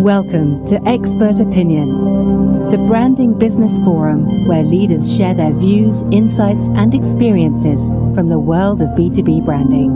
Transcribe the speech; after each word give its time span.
Welcome 0.00 0.66
to 0.66 0.82
Expert 0.84 1.38
Opinion, 1.38 2.72
the 2.72 2.78
branding 2.88 3.38
business 3.38 3.76
forum 3.78 4.48
where 4.48 4.64
leaders 4.64 5.16
share 5.16 5.32
their 5.32 5.52
views, 5.52 6.02
insights, 6.10 6.64
and 6.64 6.92
experiences 6.92 7.78
from 8.16 8.28
the 8.28 8.38
world 8.40 8.82
of 8.82 8.88
B2B 8.90 9.44
branding. 9.44 9.90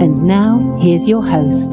And 0.00 0.22
now, 0.22 0.78
here's 0.80 1.06
your 1.06 1.22
host. 1.22 1.72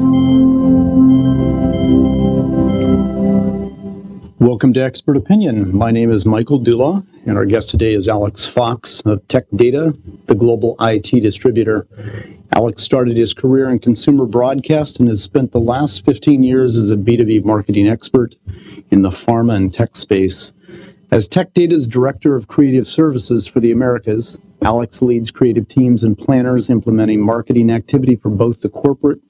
Welcome 4.38 4.74
to 4.74 4.80
Expert 4.82 5.16
Opinion. 5.16 5.74
My 5.74 5.92
name 5.92 6.10
is 6.10 6.26
Michael 6.26 6.58
Dula, 6.58 7.02
and 7.24 7.38
our 7.38 7.46
guest 7.46 7.70
today 7.70 7.94
is 7.94 8.06
Alex 8.06 8.46
Fox 8.46 9.00
of 9.06 9.26
Tech 9.28 9.46
Data, 9.56 9.96
the 10.26 10.34
global 10.34 10.76
IT 10.78 11.22
distributor. 11.22 11.86
Alex 12.52 12.82
started 12.82 13.16
his 13.16 13.32
career 13.32 13.70
in 13.70 13.78
consumer 13.78 14.26
broadcast 14.26 14.98
and 14.98 15.08
has 15.08 15.22
spent 15.22 15.52
the 15.52 15.60
last 15.60 16.04
15 16.04 16.42
years 16.42 16.76
as 16.76 16.90
a 16.90 16.96
B2B 16.96 17.44
marketing 17.44 17.88
expert 17.88 18.34
in 18.90 19.02
the 19.02 19.10
pharma 19.10 19.54
and 19.54 19.72
tech 19.72 19.94
space. 19.94 20.52
As 21.12 21.28
Tech 21.28 21.54
Data's 21.54 21.86
Director 21.86 22.34
of 22.34 22.48
Creative 22.48 22.88
Services 22.88 23.46
for 23.46 23.60
the 23.60 23.70
Americas, 23.70 24.40
Alex 24.62 25.00
leads 25.00 25.30
creative 25.30 25.68
teams 25.68 26.02
and 26.02 26.18
planners 26.18 26.70
implementing 26.70 27.20
marketing 27.20 27.70
activity 27.70 28.16
for 28.16 28.30
both 28.30 28.60
the 28.60 28.68
corporate 28.68 29.20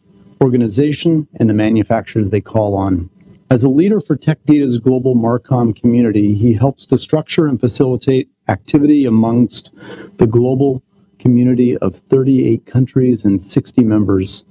organization 0.43 1.29
and 1.39 1.49
the 1.49 1.55
manufacturers 1.55 2.31
they 2.31 2.41
call 2.41 2.75
on. 2.75 3.11
As 3.51 3.65
a 3.65 3.69
leader 3.69 4.01
for 4.01 4.17
Tech 4.17 4.39
Data's 4.47 4.79
global 4.79 5.15
Marcom 5.15 5.75
community, 5.75 6.35
he 6.35 6.55
helps 6.55 6.87
to 6.87 6.99
structure 6.99 7.49
and 7.49 7.61
facilitate 7.61 8.31
activity 8.49 9.05
amongst 9.05 9.73
the 10.17 10.27
global 10.27 10.83
community 11.21 11.77
of 11.77 11.97
38 11.97 12.67
countries 12.67 13.25
and 13.25 13.41
60 13.41 13.85
members. 13.85 14.45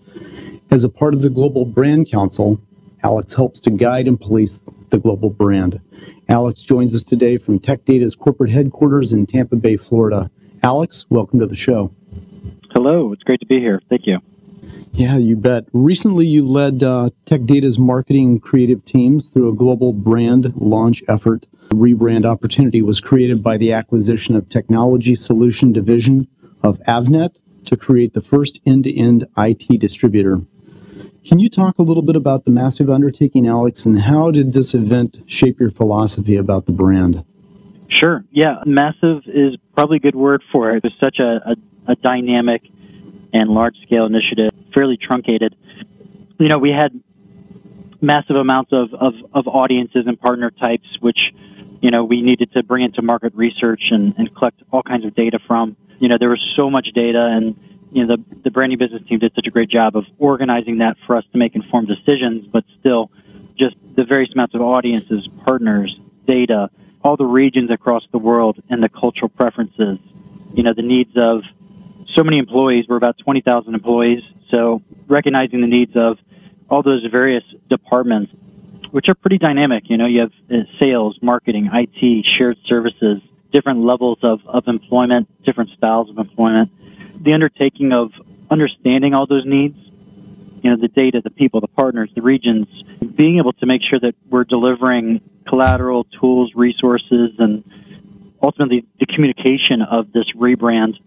As 0.71 0.83
a 0.83 0.89
part 0.89 1.13
of 1.13 1.21
the 1.21 1.29
Global 1.29 1.65
Brand 1.65 2.09
Council, 2.09 2.61
Alex 3.03 3.33
helps 3.33 3.61
to 3.61 3.71
guide 3.71 4.07
and 4.07 4.19
police 4.19 4.61
the 4.89 4.99
global 4.99 5.29
brand. 5.29 5.81
Alex 6.27 6.61
joins 6.61 6.93
us 6.93 7.03
today 7.03 7.37
from 7.37 7.59
Tech 7.59 7.85
Data's 7.85 8.15
corporate 8.15 8.51
headquarters 8.51 9.13
in 9.13 9.25
Tampa 9.25 9.55
Bay, 9.55 9.77
Florida. 9.77 10.29
Alex, 10.61 11.05
welcome 11.09 11.39
to 11.39 11.47
the 11.47 11.55
show. 11.55 11.91
Hello, 12.71 13.11
it's 13.13 13.23
great 13.23 13.39
to 13.39 13.47
be 13.47 13.59
here. 13.59 13.81
Thank 13.89 14.05
you. 14.05 14.19
Yeah, 14.93 15.17
you 15.17 15.37
bet. 15.37 15.65
Recently, 15.73 16.27
you 16.27 16.47
led 16.47 16.83
uh, 16.83 17.09
Tech 17.25 17.45
Data's 17.45 17.79
marketing 17.79 18.39
creative 18.39 18.85
teams 18.85 19.29
through 19.29 19.49
a 19.49 19.55
global 19.55 19.93
brand 19.93 20.53
launch 20.55 21.03
effort. 21.07 21.47
The 21.69 21.75
rebrand 21.75 22.25
opportunity 22.25 22.81
was 22.81 23.01
created 23.01 23.41
by 23.41 23.57
the 23.57 23.73
acquisition 23.73 24.35
of 24.35 24.49
Technology 24.49 25.15
Solution 25.15 25.71
Division 25.73 26.27
of 26.63 26.79
Avnet 26.87 27.35
to 27.65 27.77
create 27.77 28.13
the 28.13 28.21
first 28.21 28.59
end-to-end 28.65 29.25
IT 29.37 29.79
distributor. 29.79 30.41
Can 31.25 31.39
you 31.39 31.49
talk 31.49 31.77
a 31.79 31.83
little 31.83 32.03
bit 32.03 32.15
about 32.15 32.45
the 32.45 32.51
massive 32.51 32.89
undertaking, 32.89 33.47
Alex, 33.47 33.85
and 33.85 33.99
how 33.99 34.31
did 34.31 34.53
this 34.53 34.73
event 34.73 35.21
shape 35.27 35.59
your 35.59 35.71
philosophy 35.71 36.37
about 36.37 36.65
the 36.65 36.71
brand? 36.71 37.23
Sure. 37.89 38.23
Yeah, 38.31 38.63
massive 38.65 39.23
is 39.25 39.55
probably 39.75 39.97
a 39.97 39.99
good 39.99 40.15
word 40.15 40.41
for 40.51 40.75
it. 40.75 40.85
It's 40.85 40.99
such 40.99 41.19
a, 41.19 41.51
a, 41.51 41.55
a 41.91 41.95
dynamic 41.95 42.69
and 43.33 43.49
large 43.49 43.77
scale 43.81 44.05
initiative, 44.05 44.53
fairly 44.73 44.97
truncated. 44.97 45.55
You 46.39 46.47
know, 46.47 46.57
we 46.57 46.71
had 46.71 46.99
massive 48.01 48.35
amounts 48.35 48.71
of, 48.71 48.93
of, 48.93 49.13
of 49.33 49.47
audiences 49.47 50.07
and 50.07 50.19
partner 50.19 50.51
types, 50.51 50.87
which, 50.99 51.33
you 51.81 51.91
know, 51.91 52.03
we 52.03 52.21
needed 52.21 52.51
to 52.53 52.63
bring 52.63 52.83
into 52.83 53.01
market 53.01 53.33
research 53.35 53.91
and, 53.91 54.15
and 54.17 54.33
collect 54.33 54.61
all 54.71 54.83
kinds 54.83 55.05
of 55.05 55.15
data 55.15 55.39
from 55.47 55.75
you 55.99 56.07
know, 56.07 56.17
there 56.17 56.29
was 56.29 56.41
so 56.55 56.69
much 56.69 56.91
data 56.93 57.25
and, 57.25 57.59
you 57.91 58.05
know, 58.05 58.15
the, 58.15 58.35
the 58.43 58.51
branding 58.51 58.79
business 58.79 59.03
team 59.07 59.19
did 59.19 59.33
such 59.35 59.47
a 59.47 59.51
great 59.51 59.69
job 59.69 59.95
of 59.95 60.05
organizing 60.17 60.79
that 60.79 60.97
for 61.05 61.15
us 61.15 61.25
to 61.31 61.37
make 61.37 61.55
informed 61.55 61.87
decisions, 61.87 62.47
but 62.47 62.63
still 62.79 63.11
just 63.55 63.75
the 63.95 64.05
various 64.05 64.31
amounts 64.31 64.55
of 64.55 64.61
audiences, 64.61 65.27
partners, 65.43 65.99
data, 66.25 66.69
all 67.03 67.17
the 67.17 67.25
regions 67.25 67.69
across 67.69 68.03
the 68.11 68.17
world 68.17 68.61
and 68.69 68.81
the 68.81 68.89
cultural 68.89 69.29
preferences, 69.29 69.99
you 70.53 70.63
know, 70.63 70.73
the 70.73 70.81
needs 70.81 71.15
of 71.17 71.43
so 72.15 72.23
many 72.23 72.37
employees. 72.37 72.85
We're 72.87 72.97
about 72.97 73.17
20,000 73.17 73.73
employees. 73.73 74.23
So 74.49 74.81
recognizing 75.07 75.61
the 75.61 75.67
needs 75.67 75.95
of 75.95 76.17
all 76.69 76.81
those 76.81 77.05
various 77.05 77.43
departments, 77.67 78.33
which 78.91 79.07
are 79.09 79.15
pretty 79.15 79.37
dynamic. 79.37 79.89
You 79.89 79.97
know, 79.97 80.05
you 80.05 80.21
have 80.21 80.33
uh, 80.51 80.63
sales, 80.79 81.17
marketing, 81.21 81.69
IT, 81.71 82.25
shared 82.25 82.57
services, 82.65 83.21
different 83.51 83.79
levels 83.79 84.19
of, 84.21 84.45
of 84.47 84.67
employment, 84.67 85.27
different 85.43 85.71
styles 85.71 86.09
of 86.09 86.17
employment. 86.17 86.71
The 87.21 87.33
undertaking 87.33 87.91
of 87.93 88.11
understanding 88.49 89.13
all 89.13 89.27
those 89.27 89.45
needs, 89.45 89.77
you 90.63 90.71
know, 90.71 90.77
the 90.77 90.87
data, 90.87 91.21
the 91.21 91.29
people, 91.29 91.61
the 91.61 91.67
partners, 91.67 92.09
the 92.15 92.21
regions, 92.21 92.67
being 93.15 93.37
able 93.37 93.53
to 93.53 93.65
make 93.65 93.81
sure 93.81 93.99
that 93.99 94.15
we're 94.29 94.43
delivering 94.43 95.21
collateral, 95.47 96.03
tools, 96.03 96.53
resources, 96.55 97.31
and 97.39 97.63
ultimately 98.41 98.85
the 98.99 99.05
communication 99.05 99.81
of 99.81 100.11
this 100.11 100.31
rebrand. 100.33 100.97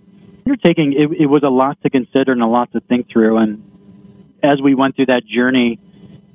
Undertaking, 0.46 0.92
it, 0.92 1.22
it 1.22 1.26
was 1.26 1.42
a 1.42 1.48
lot 1.48 1.80
to 1.82 1.90
consider 1.90 2.32
and 2.32 2.42
a 2.42 2.46
lot 2.46 2.72
to 2.72 2.80
think 2.80 3.08
through. 3.08 3.36
And 3.38 4.38
as 4.42 4.60
we 4.60 4.74
went 4.74 4.96
through 4.96 5.06
that 5.06 5.24
journey, 5.24 5.78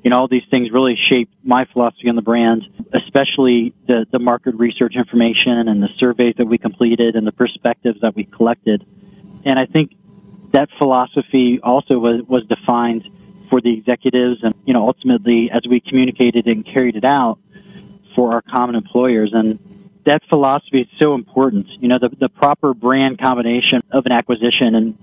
you 0.07 0.11
know, 0.11 0.19
all 0.19 0.29
these 0.29 0.45
things 0.49 0.71
really 0.71 0.95
shaped 0.95 1.33
my 1.43 1.65
philosophy 1.65 2.07
on 2.07 2.15
the 2.15 2.21
brand, 2.21 2.65
especially 2.93 3.73
the, 3.87 4.07
the 4.09 4.19
market 4.19 4.55
research 4.55 4.95
information 4.95 5.67
and 5.67 5.83
the 5.83 5.89
surveys 5.97 6.35
that 6.37 6.45
we 6.45 6.57
completed 6.57 7.17
and 7.17 7.27
the 7.27 7.33
perspectives 7.33 7.99
that 7.99 8.15
we 8.15 8.23
collected. 8.23 8.85
And 9.43 9.59
I 9.59 9.65
think 9.65 9.97
that 10.53 10.69
philosophy 10.77 11.59
also 11.59 11.99
was, 11.99 12.21
was 12.21 12.45
defined 12.45 13.09
for 13.49 13.59
the 13.59 13.73
executives 13.73 14.39
and, 14.43 14.55
you 14.65 14.71
know, 14.71 14.87
ultimately 14.87 15.51
as 15.51 15.67
we 15.67 15.81
communicated 15.81 16.47
and 16.47 16.65
carried 16.65 16.95
it 16.95 17.03
out 17.03 17.37
for 18.15 18.31
our 18.31 18.41
common 18.41 18.75
employers. 18.75 19.33
And 19.33 19.59
that 20.05 20.23
philosophy 20.29 20.83
is 20.83 20.87
so 20.99 21.15
important. 21.15 21.67
You 21.81 21.89
know, 21.89 21.99
the, 21.99 22.15
the 22.17 22.29
proper 22.29 22.73
brand 22.73 23.19
combination 23.19 23.81
of 23.91 24.05
an 24.05 24.13
acquisition 24.13 24.73
and 24.73 24.97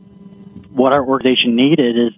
what 0.75 0.93
our 0.93 1.05
organization 1.05 1.55
needed 1.55 1.97
is 1.97 2.13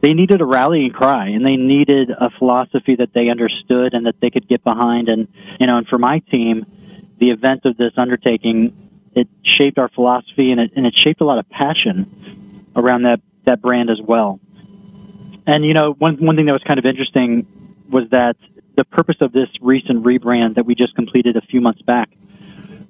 they 0.00 0.12
needed 0.12 0.40
a 0.40 0.44
rallying 0.44 0.90
cry 0.90 1.28
and 1.28 1.46
they 1.46 1.56
needed 1.56 2.10
a 2.10 2.30
philosophy 2.30 2.96
that 2.96 3.12
they 3.14 3.28
understood 3.28 3.94
and 3.94 4.06
that 4.06 4.20
they 4.20 4.30
could 4.30 4.48
get 4.48 4.64
behind. 4.64 5.08
And, 5.08 5.28
you 5.60 5.66
know, 5.66 5.78
and 5.78 5.86
for 5.86 5.98
my 5.98 6.18
team, 6.18 6.66
the 7.18 7.30
event 7.30 7.64
of 7.64 7.76
this 7.76 7.92
undertaking, 7.96 8.76
it 9.14 9.28
shaped 9.44 9.78
our 9.78 9.88
philosophy 9.88 10.50
and 10.50 10.60
it, 10.60 10.72
and 10.74 10.86
it 10.86 10.94
shaped 10.96 11.20
a 11.20 11.24
lot 11.24 11.38
of 11.38 11.48
passion 11.48 12.70
around 12.74 13.02
that, 13.02 13.20
that 13.44 13.62
brand 13.62 13.88
as 13.88 14.00
well. 14.00 14.40
And, 15.46 15.64
you 15.64 15.74
know, 15.74 15.92
one, 15.92 16.16
one 16.16 16.34
thing 16.34 16.46
that 16.46 16.52
was 16.52 16.64
kind 16.64 16.78
of 16.78 16.86
interesting 16.86 17.46
was 17.88 18.08
that 18.10 18.36
the 18.74 18.84
purpose 18.84 19.16
of 19.20 19.32
this 19.32 19.48
recent 19.60 20.04
rebrand 20.04 20.56
that 20.56 20.66
we 20.66 20.74
just 20.74 20.94
completed 20.96 21.36
a 21.36 21.42
few 21.42 21.60
months 21.60 21.82
back 21.82 22.10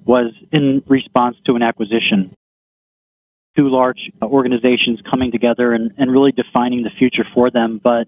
was 0.05 0.33
in 0.51 0.83
response 0.87 1.37
to 1.45 1.55
an 1.55 1.61
acquisition 1.61 2.35
two 3.55 3.69
large 3.69 4.11
uh, 4.21 4.25
organizations 4.25 5.01
coming 5.01 5.31
together 5.31 5.73
and, 5.73 5.93
and 5.97 6.11
really 6.11 6.31
defining 6.31 6.83
the 6.83 6.89
future 6.89 7.25
for 7.33 7.51
them. 7.51 7.79
But 7.83 8.07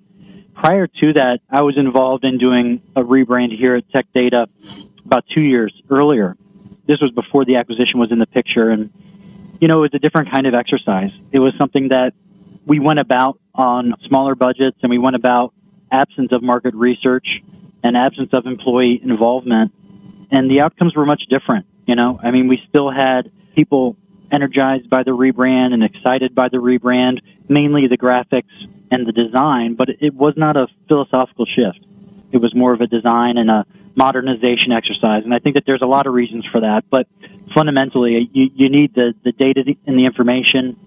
prior 0.53 0.87
to 0.87 1.13
that, 1.13 1.41
I 1.49 1.61
was 1.61 1.77
involved 1.77 2.23
in 2.23 2.37
doing 2.37 2.81
a 2.95 3.03
rebrand 3.03 3.55
here 3.57 3.75
at 3.75 3.89
Tech 3.91 4.07
Data 4.13 4.47
about 5.05 5.25
two 5.33 5.41
years 5.41 5.73
earlier. 5.89 6.35
This 6.87 6.99
was 6.99 7.11
before 7.11 7.45
the 7.45 7.57
acquisition 7.57 7.99
was 7.99 8.11
in 8.11 8.19
the 8.19 8.27
picture. 8.27 8.69
And, 8.69 8.91
you 9.59 9.67
know, 9.67 9.79
it 9.79 9.81
was 9.81 9.93
a 9.93 9.99
different 9.99 10.31
kind 10.31 10.47
of 10.47 10.53
exercise. 10.53 11.11
It 11.31 11.39
was 11.39 11.53
something 11.57 11.89
that 11.89 12.13
we 12.65 12.79
went 12.79 12.99
about 12.99 13.39
on 13.53 13.93
smaller 14.07 14.35
budgets 14.35 14.77
and 14.81 14.89
we 14.89 14.97
went 14.97 15.15
about 15.15 15.53
absence 15.91 16.31
of 16.31 16.41
market 16.41 16.73
research 16.73 17.41
and 17.83 17.95
absence 17.95 18.33
of 18.33 18.47
employee 18.47 18.99
involvement. 19.01 19.71
And 20.31 20.49
the 20.49 20.61
outcomes 20.61 20.95
were 20.95 21.05
much 21.05 21.23
different. 21.29 21.67
You 21.85 21.95
know, 21.95 22.19
I 22.21 22.31
mean, 22.31 22.47
we 22.47 22.61
still 22.67 22.89
had 22.89 23.31
people 23.55 23.95
energized 24.31 24.89
by 24.89 25.03
the 25.03 25.11
rebrand 25.11 25.73
and 25.73 25.83
excited 25.83 26.33
by 26.33 26.49
the 26.49 26.57
rebrand, 26.57 27.21
mainly 27.47 27.87
the 27.87 27.97
graphics 27.97 28.43
and 28.91 29.05
the 29.05 29.11
design, 29.11 29.75
but 29.75 29.89
it 29.99 30.13
was 30.13 30.35
not 30.37 30.57
a 30.57 30.67
philosophical 30.87 31.45
shift. 31.45 31.79
It 32.31 32.37
was 32.37 32.53
more 32.53 32.73
of 32.73 32.81
a 32.81 32.87
design 32.87 33.37
and 33.37 33.49
a 33.49 33.65
modernization 33.95 34.71
exercise. 34.71 35.23
And 35.23 35.33
I 35.33 35.39
think 35.39 35.55
that 35.55 35.65
there's 35.65 35.81
a 35.81 35.87
lot 35.87 36.05
of 36.05 36.13
reasons 36.13 36.45
for 36.45 36.59
that. 36.61 36.89
But 36.89 37.07
fundamentally, 37.53 38.29
you, 38.33 38.51
you 38.53 38.69
need 38.69 38.93
the, 38.93 39.13
the 39.23 39.31
data 39.31 39.63
and 39.85 39.97
the 39.97 40.05
information, 40.05 40.77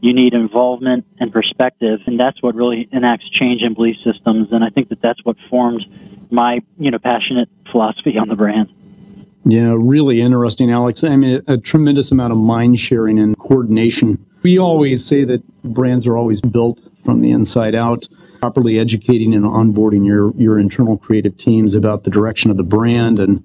you 0.00 0.14
need 0.14 0.34
involvement 0.34 1.06
and 1.18 1.32
perspective. 1.32 2.00
And 2.06 2.18
that's 2.18 2.42
what 2.42 2.54
really 2.54 2.88
enacts 2.90 3.28
change 3.28 3.62
in 3.62 3.74
belief 3.74 3.96
systems. 4.02 4.52
And 4.52 4.64
I 4.64 4.70
think 4.70 4.88
that 4.88 5.00
that's 5.00 5.22
what 5.24 5.36
formed 5.50 5.84
my, 6.30 6.62
you 6.78 6.90
know, 6.90 6.98
passionate 6.98 7.48
philosophy 7.70 8.18
on 8.18 8.28
the 8.28 8.36
brand. 8.36 8.72
Yeah, 9.44 9.74
really 9.76 10.20
interesting, 10.20 10.70
Alex. 10.70 11.04
I 11.04 11.16
mean, 11.16 11.42
a, 11.46 11.58
tremendous 11.58 12.12
amount 12.12 12.32
of 12.32 12.38
mind 12.38 12.80
sharing 12.80 13.18
and 13.18 13.38
coordination. 13.38 14.24
We 14.42 14.58
always 14.58 15.04
say 15.04 15.24
that 15.24 15.46
brands 15.62 16.06
are 16.06 16.16
always 16.16 16.40
built 16.40 16.80
from 17.04 17.20
the 17.20 17.30
inside 17.30 17.74
out. 17.74 18.08
Properly 18.40 18.78
educating 18.78 19.34
and 19.34 19.44
onboarding 19.44 20.04
your 20.06 20.34
your 20.36 20.58
internal 20.58 20.98
creative 20.98 21.38
teams 21.38 21.74
about 21.74 22.04
the 22.04 22.10
direction 22.10 22.50
of 22.50 22.58
the 22.58 22.62
brand 22.62 23.18
and 23.18 23.44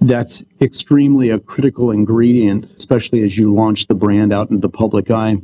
that's 0.00 0.44
extremely 0.60 1.30
a 1.30 1.38
critical 1.38 1.90
ingredient, 1.90 2.66
especially 2.76 3.22
as 3.22 3.36
you 3.36 3.52
launch 3.52 3.86
the 3.86 3.94
brand 3.94 4.32
out 4.32 4.50
into 4.50 4.60
the 4.60 4.68
public 4.68 5.10
eye. 5.10 5.36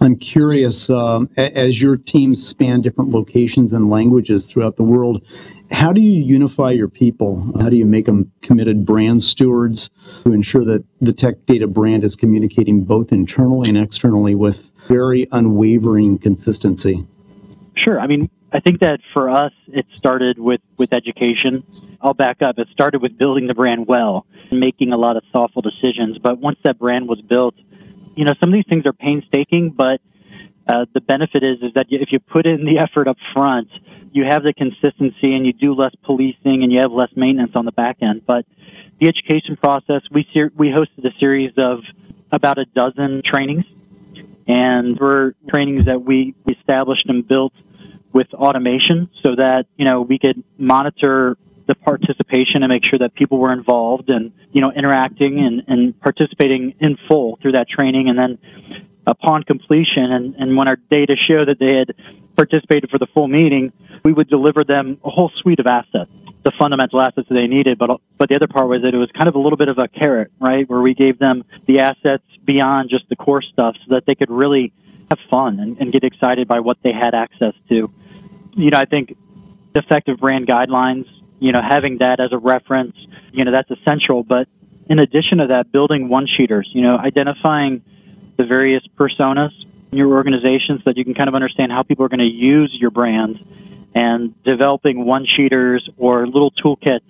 I'm 0.00 0.16
curious, 0.16 0.90
um, 0.90 1.30
as 1.36 1.80
your 1.80 1.96
teams 1.96 2.46
span 2.46 2.82
different 2.82 3.10
locations 3.10 3.72
and 3.72 3.90
languages 3.90 4.46
throughout 4.46 4.76
the 4.76 4.82
world, 4.82 5.22
how 5.70 5.92
do 5.92 6.00
you 6.00 6.22
unify 6.22 6.70
your 6.70 6.88
people? 6.88 7.52
How 7.60 7.68
do 7.68 7.76
you 7.76 7.86
make 7.86 8.06
them 8.06 8.30
committed 8.42 8.86
brand 8.86 9.22
stewards 9.22 9.90
to 10.24 10.32
ensure 10.32 10.64
that 10.64 10.84
the 11.00 11.12
Tech 11.12 11.44
Data 11.46 11.66
brand 11.66 12.04
is 12.04 12.14
communicating 12.14 12.84
both 12.84 13.12
internally 13.12 13.68
and 13.68 13.78
externally 13.78 14.34
with 14.34 14.70
very 14.88 15.26
unwavering 15.32 16.18
consistency? 16.18 17.06
Sure. 17.74 17.98
I 17.98 18.06
mean, 18.06 18.30
I 18.52 18.60
think 18.60 18.80
that 18.80 19.00
for 19.12 19.28
us, 19.28 19.52
it 19.66 19.86
started 19.90 20.38
with, 20.38 20.60
with 20.78 20.92
education. 20.92 21.64
I'll 22.00 22.14
back 22.14 22.42
up. 22.42 22.58
It 22.58 22.68
started 22.68 23.02
with 23.02 23.18
building 23.18 23.48
the 23.48 23.54
brand 23.54 23.86
well 23.86 24.26
making 24.50 24.92
a 24.92 24.96
lot 24.96 25.16
of 25.16 25.24
thoughtful 25.32 25.62
decisions. 25.62 26.18
But 26.18 26.38
once 26.38 26.58
that 26.62 26.78
brand 26.78 27.08
was 27.08 27.20
built, 27.20 27.54
you 28.16 28.24
know, 28.24 28.34
some 28.40 28.48
of 28.48 28.54
these 28.54 28.66
things 28.68 28.86
are 28.86 28.92
painstaking, 28.92 29.70
but 29.70 30.00
uh, 30.66 30.86
the 30.92 31.00
benefit 31.00 31.44
is 31.44 31.62
is 31.62 31.74
that 31.74 31.86
if 31.90 32.10
you 32.10 32.18
put 32.18 32.46
in 32.46 32.64
the 32.64 32.78
effort 32.84 33.06
up 33.06 33.18
front, 33.32 33.68
you 34.12 34.24
have 34.24 34.42
the 34.42 34.52
consistency 34.52 35.34
and 35.34 35.46
you 35.46 35.52
do 35.52 35.74
less 35.74 35.94
policing 36.02 36.62
and 36.64 36.72
you 36.72 36.80
have 36.80 36.90
less 36.90 37.10
maintenance 37.14 37.52
on 37.54 37.64
the 37.64 37.72
back 37.72 37.98
end. 38.00 38.26
But 38.26 38.46
the 38.98 39.06
education 39.08 39.56
process, 39.56 40.02
we 40.10 40.26
ser- 40.32 40.52
we 40.56 40.68
hosted 40.68 41.04
a 41.04 41.16
series 41.18 41.52
of 41.58 41.84
about 42.32 42.58
a 42.58 42.64
dozen 42.64 43.22
trainings, 43.22 43.66
and 44.48 44.98
were 44.98 45.34
trainings 45.48 45.84
that 45.84 46.02
we 46.02 46.34
established 46.48 47.08
and 47.08 47.26
built 47.26 47.52
with 48.12 48.32
automation 48.32 49.10
so 49.22 49.36
that 49.36 49.66
you 49.76 49.84
know 49.84 50.00
we 50.00 50.18
could 50.18 50.42
monitor 50.58 51.36
the 51.66 51.74
participation 51.74 52.62
and 52.62 52.70
make 52.70 52.84
sure 52.84 52.98
that 52.98 53.14
people 53.14 53.38
were 53.38 53.52
involved 53.52 54.08
and 54.08 54.32
you 54.52 54.60
know 54.60 54.72
interacting 54.72 55.40
and, 55.40 55.64
and 55.68 56.00
participating 56.00 56.74
in 56.80 56.96
full 57.08 57.38
through 57.42 57.52
that 57.52 57.68
training. 57.68 58.08
And 58.08 58.18
then 58.18 58.38
upon 59.06 59.42
completion 59.42 60.10
and, 60.12 60.34
and 60.36 60.56
when 60.56 60.68
our 60.68 60.76
data 60.76 61.16
show 61.16 61.44
that 61.44 61.58
they 61.58 61.76
had 61.76 61.94
participated 62.36 62.90
for 62.90 62.98
the 62.98 63.06
full 63.06 63.28
meeting 63.28 63.72
we 64.02 64.12
would 64.12 64.28
deliver 64.28 64.64
them 64.64 64.98
a 65.04 65.10
whole 65.10 65.30
suite 65.40 65.60
of 65.60 65.66
assets 65.66 66.10
the 66.42 66.52
fundamental 66.52 67.00
assets 67.00 67.28
that 67.28 67.34
they 67.34 67.48
needed. 67.48 67.76
But 67.76 68.00
but 68.18 68.28
the 68.28 68.36
other 68.36 68.46
part 68.46 68.68
was 68.68 68.82
that 68.82 68.94
it 68.94 68.98
was 68.98 69.10
kind 69.10 69.28
of 69.28 69.34
a 69.34 69.38
little 69.38 69.56
bit 69.56 69.68
of 69.68 69.78
a 69.78 69.88
carrot 69.88 70.30
right? 70.38 70.68
Where 70.68 70.80
we 70.80 70.94
gave 70.94 71.18
them 71.18 71.44
the 71.66 71.80
assets 71.80 72.24
beyond 72.44 72.88
just 72.88 73.08
the 73.08 73.16
core 73.16 73.42
stuff 73.42 73.74
so 73.84 73.94
that 73.94 74.06
they 74.06 74.14
could 74.14 74.30
really 74.30 74.72
have 75.10 75.18
fun 75.28 75.58
and, 75.58 75.76
and 75.80 75.92
get 75.92 76.04
excited 76.04 76.46
by 76.46 76.60
what 76.60 76.78
they 76.82 76.92
had 76.92 77.14
access 77.14 77.54
to. 77.68 77.90
You 78.54 78.70
know 78.70 78.78
i 78.78 78.86
think 78.86 79.16
effective 79.74 80.18
brand 80.18 80.46
guidelines 80.46 81.06
you 81.38 81.52
know, 81.52 81.62
having 81.62 81.98
that 81.98 82.20
as 82.20 82.32
a 82.32 82.38
reference, 82.38 82.96
you 83.32 83.44
know, 83.44 83.50
that's 83.50 83.70
essential. 83.70 84.22
But 84.22 84.48
in 84.88 84.98
addition 84.98 85.38
to 85.38 85.48
that, 85.48 85.72
building 85.72 86.08
one 86.08 86.26
sheeters, 86.26 86.64
you 86.68 86.82
know, 86.82 86.96
identifying 86.96 87.82
the 88.36 88.44
various 88.44 88.86
personas 88.96 89.52
in 89.92 89.98
your 89.98 90.14
organization 90.14 90.78
so 90.78 90.82
that 90.86 90.96
you 90.96 91.04
can 91.04 91.14
kind 91.14 91.28
of 91.28 91.34
understand 91.34 91.72
how 91.72 91.82
people 91.82 92.04
are 92.04 92.08
going 92.08 92.18
to 92.18 92.24
use 92.24 92.74
your 92.78 92.90
brand 92.90 93.38
and 93.94 94.42
developing 94.44 95.04
one 95.04 95.26
sheeters 95.26 95.80
or 95.96 96.26
little 96.26 96.50
toolkits 96.50 97.00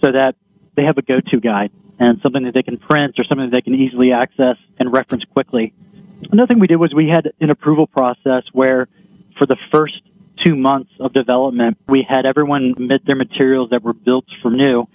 so 0.00 0.12
that 0.12 0.34
they 0.74 0.84
have 0.84 0.98
a 0.98 1.02
go-to 1.02 1.40
guide 1.40 1.70
and 1.98 2.20
something 2.20 2.44
that 2.44 2.54
they 2.54 2.62
can 2.62 2.78
print 2.78 3.18
or 3.18 3.24
something 3.24 3.50
that 3.50 3.56
they 3.56 3.62
can 3.62 3.74
easily 3.74 4.12
access 4.12 4.56
and 4.78 4.92
reference 4.92 5.24
quickly. 5.24 5.72
Another 6.32 6.46
thing 6.46 6.58
we 6.58 6.66
did 6.66 6.76
was 6.76 6.94
we 6.94 7.08
had 7.08 7.32
an 7.40 7.50
approval 7.50 7.86
process 7.86 8.44
where 8.52 8.88
for 9.36 9.46
the 9.46 9.56
first 9.70 10.00
two 10.42 10.56
months 10.56 10.90
of 10.98 11.12
development, 11.12 11.78
we 11.86 12.02
had 12.02 12.26
everyone 12.26 12.74
submit 12.74 13.04
their 13.04 13.16
materials 13.16 13.70
that 13.70 13.82
were 13.82 13.92
built 13.92 14.24
from 14.42 14.56
new. 14.56 14.86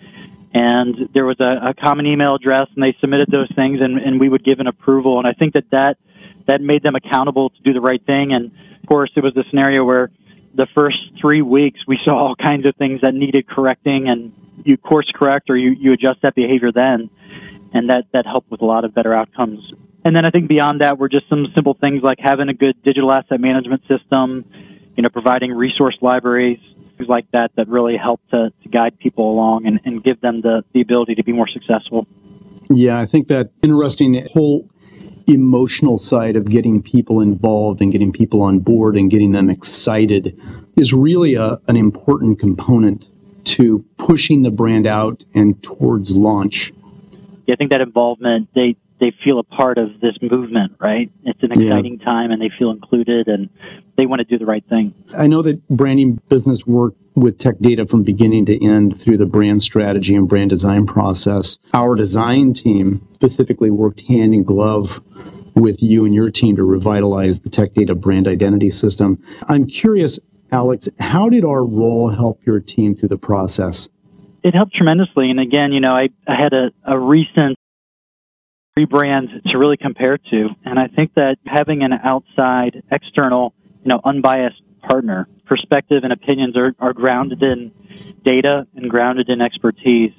And 0.53 1.09
there 1.13 1.25
was 1.25 1.39
a, 1.39 1.69
a 1.69 1.74
common 1.74 2.06
email 2.06 2.36
address, 2.36 2.69
and 2.74 2.81
they 2.81 2.95
submitted 3.01 3.30
those 3.30 3.50
things, 3.56 3.81
and, 3.81 3.97
and 4.00 4.19
we 4.19 4.30
would 4.30 4.44
give 4.44 4.59
an 4.59 4.68
approval. 4.68 5.18
And 5.19 5.27
I 5.27 5.33
think 5.33 5.53
that, 5.53 5.69
that 5.71 5.97
that 6.45 6.62
made 6.62 6.83
them 6.83 6.95
accountable 6.95 7.50
to 7.50 7.62
do 7.62 7.74
the 7.74 7.81
right 7.81 8.03
thing. 8.03 8.31
And 8.31 8.51
of 8.81 8.88
course, 8.88 9.12
it 9.15 9.24
was 9.24 9.33
the 9.33 9.44
scenario 9.50 9.83
where 9.83 10.12
the 10.53 10.68
first 10.68 10.97
three 11.19 11.42
weeks 11.42 11.81
we 11.86 12.00
saw 12.03 12.15
all 12.15 12.36
kinds 12.36 12.65
of 12.65 12.75
things 12.75 13.01
that 13.01 13.13
needed 13.13 13.47
correcting, 13.47 14.07
and 14.07 14.31
you 14.63 14.77
course 14.77 15.12
correct 15.13 15.50
or 15.50 15.57
you, 15.57 15.71
you 15.71 15.92
adjust 15.92 16.21
that 16.21 16.36
behavior 16.36 16.71
then, 16.71 17.09
and 17.74 17.89
that 17.89 18.06
that 18.13 18.25
helped 18.25 18.50
with 18.50 18.62
a 18.62 18.65
lot 18.65 18.86
of 18.86 18.94
better 18.94 19.13
outcomes. 19.13 19.74
And 20.06 20.15
then 20.15 20.24
I 20.24 20.30
think 20.30 20.47
beyond 20.47 20.81
that, 20.81 20.97
were 21.00 21.09
just 21.09 21.27
some 21.27 21.47
simple 21.53 21.74
things 21.74 22.03
like 22.03 22.19
having 22.19 22.47
a 22.47 22.53
good 22.53 22.81
digital 22.83 23.12
asset 23.12 23.42
management 23.42 23.88
system, 23.88 24.45
you 24.95 25.03
know, 25.03 25.09
providing 25.09 25.51
resource 25.51 25.97
libraries, 26.01 26.59
things 26.97 27.09
like 27.09 27.30
that, 27.31 27.51
that 27.56 27.68
really 27.68 27.97
help 27.97 28.21
to, 28.31 28.51
to 28.63 28.69
guide 28.69 28.97
people 29.00 29.31
along 29.31 29.65
and, 29.65 29.80
and 29.86 30.03
give 30.03 30.21
them 30.21 30.42
the, 30.42 30.63
the 30.74 30.81
ability 30.81 31.15
to 31.15 31.24
be 31.24 31.31
more 31.31 31.47
successful. 31.47 32.07
Yeah, 32.69 33.00
I 33.00 33.06
think 33.06 33.27
that 33.27 33.51
interesting 33.62 34.27
whole 34.31 34.69
emotional 35.27 35.97
side 35.97 36.36
of 36.36 36.45
getting 36.45 36.81
people 36.81 37.21
involved 37.21 37.81
and 37.81 37.92
getting 37.92 38.12
people 38.12 38.42
on 38.42 38.59
board 38.59 38.95
and 38.95 39.09
getting 39.09 39.31
them 39.31 39.50
excited 39.50 40.39
is 40.75 40.94
really 40.94 41.36
a, 41.36 41.59
an 41.68 41.75
important 41.75 42.39
component 42.39 43.07
to 43.44 43.86
pushing 43.97 44.42
the 44.42 44.51
brand 44.51 44.88
out 44.88 45.24
and 45.33 45.62
towards 45.62 46.12
launch. 46.12 46.71
Yeah, 47.45 47.53
I 47.53 47.56
think 47.57 47.71
that 47.71 47.81
involvement, 47.81 48.50
they, 48.56 48.75
they 49.06 49.16
feel 49.24 49.38
a 49.38 49.44
part 49.44 49.78
of 49.78 50.00
this 50.00 50.18
movement, 50.19 50.75
right? 50.80 51.12
It's 51.24 51.44
an 51.44 51.52
exciting 51.52 52.00
yeah. 52.00 52.06
time 52.06 52.31
and 52.31 52.42
they 52.42 52.50
feel 52.50 52.72
included 52.72 53.28
and 53.28 53.50
they 53.98 54.07
want 54.07 54.19
to 54.19 54.25
do 54.25 54.40
the 54.40 54.48
right 54.48 54.66
thing. 54.68 54.96
I 55.16 55.28
know 55.28 55.44
that 55.44 55.68
branding 55.68 56.16
business 56.28 56.66
worked 56.66 56.98
with 57.13 57.38
tech 57.38 57.60
data 57.60 57.86
from 57.86 58.02
beginning 58.02 58.48
to 58.48 58.66
end 58.66 59.00
through 59.00 59.18
the 59.18 59.28
brand 59.28 59.62
strategy 59.62 60.16
and 60.16 60.28
brand 60.28 60.50
design 60.50 60.88
process. 60.88 61.60
Our 61.72 61.96
design 61.96 62.54
team 62.54 63.07
specifically 63.13 63.69
worked 63.69 64.02
hand 64.02 64.34
in 64.34 64.44
glove 64.44 65.02
with 65.54 65.84
you 65.84 66.06
and 66.06 66.13
your 66.13 66.31
team 66.31 66.56
to 66.56 66.63
revitalize 66.63 67.42
the 67.42 67.50
tech 67.50 67.74
data 67.74 67.94
brand 67.94 68.28
identity 68.28 68.72
system. 68.72 69.24
I'm 69.48 69.68
curious, 69.68 70.19
Alex, 70.52 70.90
how 71.00 71.30
did 71.30 71.46
our 71.46 71.63
role 71.63 72.10
help 72.10 72.44
your 72.46 72.60
team 72.60 72.96
through 72.96 73.10
the 73.10 73.18
process? 73.18 73.88
It 74.44 74.56
helped 74.56 74.74
tremendously. 74.74 75.30
And 75.30 75.40
again, 75.40 75.72
you 75.74 75.80
know, 75.80 75.94
I, 75.94 76.10
I 76.28 76.36
had 76.36 76.54
a, 76.54 76.72
a 76.84 76.98
recent 76.98 77.57
rebrand 78.77 79.42
to 79.50 79.57
really 79.57 79.77
compare 79.77 80.18
to. 80.18 80.50
And 80.66 80.77
I 80.77 80.88
think 80.88 81.13
that 81.13 81.38
having 81.45 81.83
an 81.83 81.94
outside, 81.94 82.83
external, 82.92 83.54
you 83.83 83.89
know, 83.89 84.01
unbiased 84.04 84.62
partner, 84.81 85.30
perspective 85.45 86.04
and 86.04 86.12
opinions 86.12 86.57
are, 86.57 86.75
are 86.80 86.92
grounded 86.92 87.42
in 87.42 87.72
data 88.24 88.68
and 88.75 88.89
grounded 88.89 89.30
in 89.30 89.39
expertise. 89.39 90.12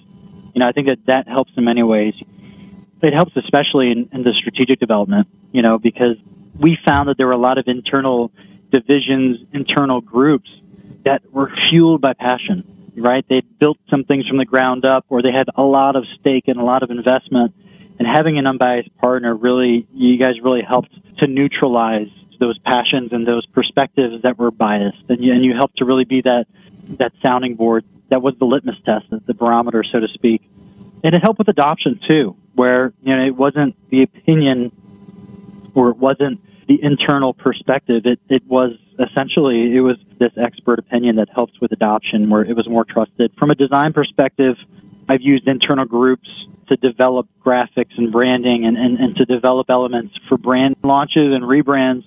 You 0.54 0.60
know, 0.60 0.68
I 0.68 0.72
think 0.72 0.86
that 0.86 1.04
that 1.04 1.28
helps 1.28 1.52
in 1.56 1.64
many 1.64 1.82
ways. 1.82 2.14
It 3.02 3.12
helps 3.12 3.36
especially 3.36 3.90
in, 3.90 4.08
in 4.12 4.22
the 4.22 4.32
strategic 4.32 4.80
development, 4.80 5.28
you 5.52 5.60
know, 5.60 5.78
because 5.78 6.16
we 6.58 6.78
found 6.82 7.10
that 7.10 7.18
there 7.18 7.26
were 7.26 7.34
a 7.34 7.38
lot 7.38 7.58
of 7.58 7.68
internal 7.68 8.32
divisions, 8.70 9.38
internal 9.52 10.00
groups 10.00 10.48
that 11.04 11.30
were 11.30 11.50
fueled 11.68 12.00
by 12.00 12.14
passion, 12.14 12.64
right? 12.96 13.24
They 13.28 13.42
built 13.42 13.76
some 13.90 14.04
things 14.04 14.26
from 14.26 14.38
the 14.38 14.46
ground 14.46 14.86
up 14.86 15.04
or 15.10 15.20
they 15.20 15.30
had 15.30 15.50
a 15.54 15.62
lot 15.62 15.94
of 15.94 16.06
stake 16.18 16.48
and 16.48 16.58
a 16.58 16.64
lot 16.64 16.82
of 16.82 16.90
investment 16.90 17.54
and 17.98 18.06
having 18.06 18.38
an 18.38 18.46
unbiased 18.46 18.94
partner 18.98 19.34
really, 19.34 19.86
you 19.92 20.16
guys 20.18 20.40
really 20.42 20.62
helped 20.62 20.90
to 21.18 21.26
neutralize 21.26 22.08
those 22.38 22.58
passions 22.58 23.12
and 23.12 23.26
those 23.26 23.46
perspectives 23.46 24.22
that 24.22 24.38
were 24.38 24.50
biased, 24.50 25.02
and 25.08 25.24
you, 25.24 25.32
and 25.32 25.44
you 25.44 25.54
helped 25.54 25.78
to 25.78 25.84
really 25.84 26.04
be 26.04 26.20
that 26.20 26.46
that 26.98 27.12
sounding 27.20 27.56
board 27.56 27.84
that 28.08 28.22
was 28.22 28.34
the 28.38 28.44
litmus 28.44 28.76
test, 28.84 29.06
the 29.10 29.34
barometer, 29.34 29.82
so 29.82 29.98
to 29.98 30.08
speak. 30.08 30.42
And 31.02 31.14
it 31.14 31.22
helped 31.22 31.38
with 31.38 31.48
adoption 31.48 32.00
too, 32.06 32.36
where 32.54 32.92
you 33.02 33.16
know 33.16 33.24
it 33.24 33.36
wasn't 33.36 33.76
the 33.90 34.02
opinion 34.02 34.72
or 35.74 35.90
it 35.90 35.96
wasn't 35.96 36.40
the 36.66 36.82
internal 36.82 37.34
perspective. 37.34 38.06
It 38.06 38.20
it 38.28 38.44
was 38.46 38.72
essentially 38.98 39.74
it 39.74 39.80
was 39.80 39.96
this 40.18 40.32
expert 40.36 40.78
opinion 40.78 41.16
that 41.16 41.28
helps 41.28 41.60
with 41.60 41.72
adoption, 41.72 42.30
where 42.30 42.44
it 42.44 42.56
was 42.56 42.68
more 42.68 42.84
trusted. 42.84 43.32
From 43.38 43.50
a 43.50 43.54
design 43.54 43.92
perspective, 43.92 44.56
I've 45.08 45.22
used 45.22 45.46
internal 45.46 45.84
groups 45.84 46.28
to 46.68 46.76
develop 46.76 47.28
graphics 47.44 47.96
and 47.96 48.10
branding 48.10 48.64
and, 48.64 48.76
and, 48.76 48.98
and 48.98 49.16
to 49.16 49.24
develop 49.24 49.70
elements 49.70 50.18
for 50.28 50.36
brand 50.36 50.76
launches 50.82 51.32
and 51.32 51.44
rebrands. 51.44 52.04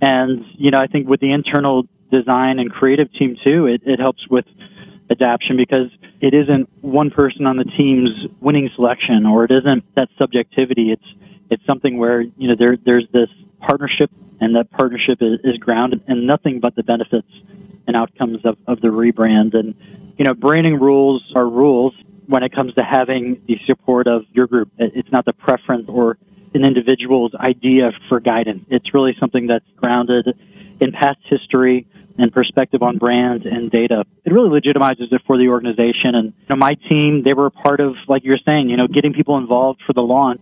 And, 0.00 0.44
you 0.52 0.70
know, 0.70 0.78
I 0.78 0.86
think 0.86 1.08
with 1.08 1.20
the 1.20 1.32
internal 1.32 1.86
design 2.10 2.58
and 2.58 2.70
creative 2.70 3.12
team 3.12 3.36
too, 3.42 3.66
it, 3.66 3.82
it 3.86 3.98
helps 3.98 4.28
with 4.28 4.44
adaption 5.08 5.56
because 5.56 5.90
it 6.20 6.34
isn't 6.34 6.68
one 6.82 7.10
person 7.10 7.46
on 7.46 7.56
the 7.56 7.64
team's 7.64 8.26
winning 8.40 8.70
selection 8.74 9.24
or 9.24 9.44
it 9.44 9.50
isn't 9.50 9.84
that 9.94 10.08
subjectivity. 10.18 10.92
It's, 10.92 11.14
it's 11.50 11.64
something 11.64 11.96
where, 11.96 12.20
you 12.20 12.48
know, 12.48 12.54
there, 12.54 12.76
there's 12.76 13.08
this 13.12 13.30
partnership 13.60 14.10
and 14.40 14.54
that 14.56 14.70
partnership 14.70 15.22
is, 15.22 15.40
is 15.42 15.56
grounded 15.56 16.02
in 16.08 16.26
nothing 16.26 16.60
but 16.60 16.74
the 16.74 16.82
benefits 16.82 17.30
and 17.86 17.96
outcomes 17.96 18.44
of, 18.44 18.58
of 18.66 18.80
the 18.80 18.88
rebrand. 18.88 19.54
And, 19.54 19.74
you 20.18 20.24
know, 20.24 20.34
branding 20.34 20.78
rules 20.78 21.32
are 21.34 21.48
rules 21.48 21.94
when 22.26 22.42
it 22.42 22.52
comes 22.52 22.74
to 22.74 22.82
having 22.82 23.42
the 23.46 23.58
support 23.66 24.06
of 24.06 24.24
your 24.32 24.46
group. 24.46 24.70
It's 24.78 25.10
not 25.10 25.24
the 25.24 25.32
preference 25.32 25.88
or 25.88 26.18
an 26.54 26.64
individual's 26.64 27.34
idea 27.34 27.92
for 28.08 28.20
guidance. 28.20 28.64
It's 28.70 28.94
really 28.94 29.16
something 29.18 29.46
that's 29.46 29.68
grounded 29.76 30.36
in 30.80 30.92
past 30.92 31.18
history 31.24 31.86
and 32.18 32.32
perspective 32.32 32.82
on 32.82 32.98
brand 32.98 33.44
and 33.46 33.70
data. 33.70 34.04
It 34.24 34.32
really 34.32 34.60
legitimizes 34.60 35.12
it 35.12 35.22
for 35.26 35.36
the 35.36 35.48
organization. 35.48 36.14
And 36.14 36.26
you 36.28 36.46
know, 36.50 36.56
my 36.56 36.74
team, 36.74 37.22
they 37.22 37.34
were 37.34 37.46
a 37.46 37.50
part 37.50 37.80
of, 37.80 37.96
like 38.08 38.24
you're 38.24 38.38
saying, 38.38 38.70
you 38.70 38.76
know, 38.76 38.88
getting 38.88 39.12
people 39.12 39.36
involved 39.36 39.82
for 39.86 39.92
the 39.92 40.02
launch. 40.02 40.40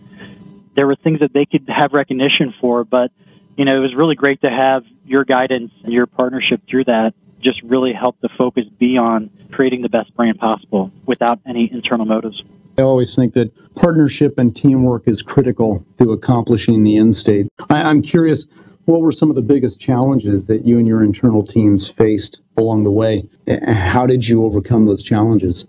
There 0.75 0.87
were 0.87 0.97
things 0.97 1.21
that 1.21 1.33
they 1.33 1.47
could 1.47 1.69
have 1.69 1.93
recognition 1.93 2.55
for, 2.61 2.85
but 2.85 3.11
you 3.57 3.65
know, 3.65 3.77
it 3.77 3.81
was 3.81 3.95
really 3.95 4.15
great 4.15 4.41
to 4.43 4.51
have 4.51 4.85
your 5.05 5.25
guidance 5.25 5.73
and 5.83 5.93
your 5.93 6.07
partnership 6.07 6.63
through 6.69 6.85
that 6.85 7.15
just 7.45 7.63
really 7.63 7.93
help 7.93 8.19
the 8.21 8.29
focus 8.31 8.65
be 8.79 8.97
on 8.97 9.31
creating 9.53 9.83
the 9.83 9.89
best 9.89 10.15
brand 10.17 10.39
possible 10.39 10.91
without 11.07 11.39
any 11.47 11.71
internal 11.71 12.07
motives. 12.07 12.43
I 12.77 12.83
always 12.83 13.15
think 13.15 13.35
that 13.35 13.53
partnership 13.77 14.39
and 14.39 14.55
teamwork 14.55 15.07
is 15.07 15.23
critical 15.23 15.85
to 15.99 16.13
accomplishing 16.13 16.83
the 16.83 16.97
end 16.97 17.15
state. 17.15 17.47
I, 17.71 17.89
am 17.89 18.03
curious, 18.03 18.47
what 18.87 19.01
were 19.01 19.13
some 19.13 19.31
of 19.31 19.37
the 19.37 19.43
biggest 19.43 19.81
challenges 19.81 20.47
that 20.47 20.67
you 20.67 20.79
and 20.79 20.87
your 20.87 21.05
internal 21.05 21.47
teams 21.47 21.89
faced 21.89 22.43
along 22.57 22.85
the 22.85 22.91
way? 22.91 23.29
How 23.67 24.07
did 24.07 24.27
you 24.27 24.45
overcome 24.45 24.87
those 24.87 25.03
challenges? 25.03 25.67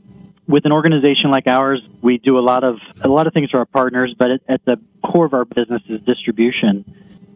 With 0.47 0.65
an 0.65 0.71
organization 0.71 1.31
like 1.31 1.47
ours, 1.47 1.81
we 2.01 2.17
do 2.17 2.37
a 2.37 2.41
lot 2.41 2.63
of 2.63 2.77
a 3.01 3.07
lot 3.07 3.25
of 3.25 3.33
things 3.33 3.49
for 3.49 3.57
our 3.57 3.65
partners, 3.65 4.13
but 4.17 4.29
at 4.47 4.63
the 4.65 4.79
core 5.03 5.25
of 5.25 5.33
our 5.33 5.45
business 5.45 5.81
is 5.87 6.03
distribution. 6.03 6.85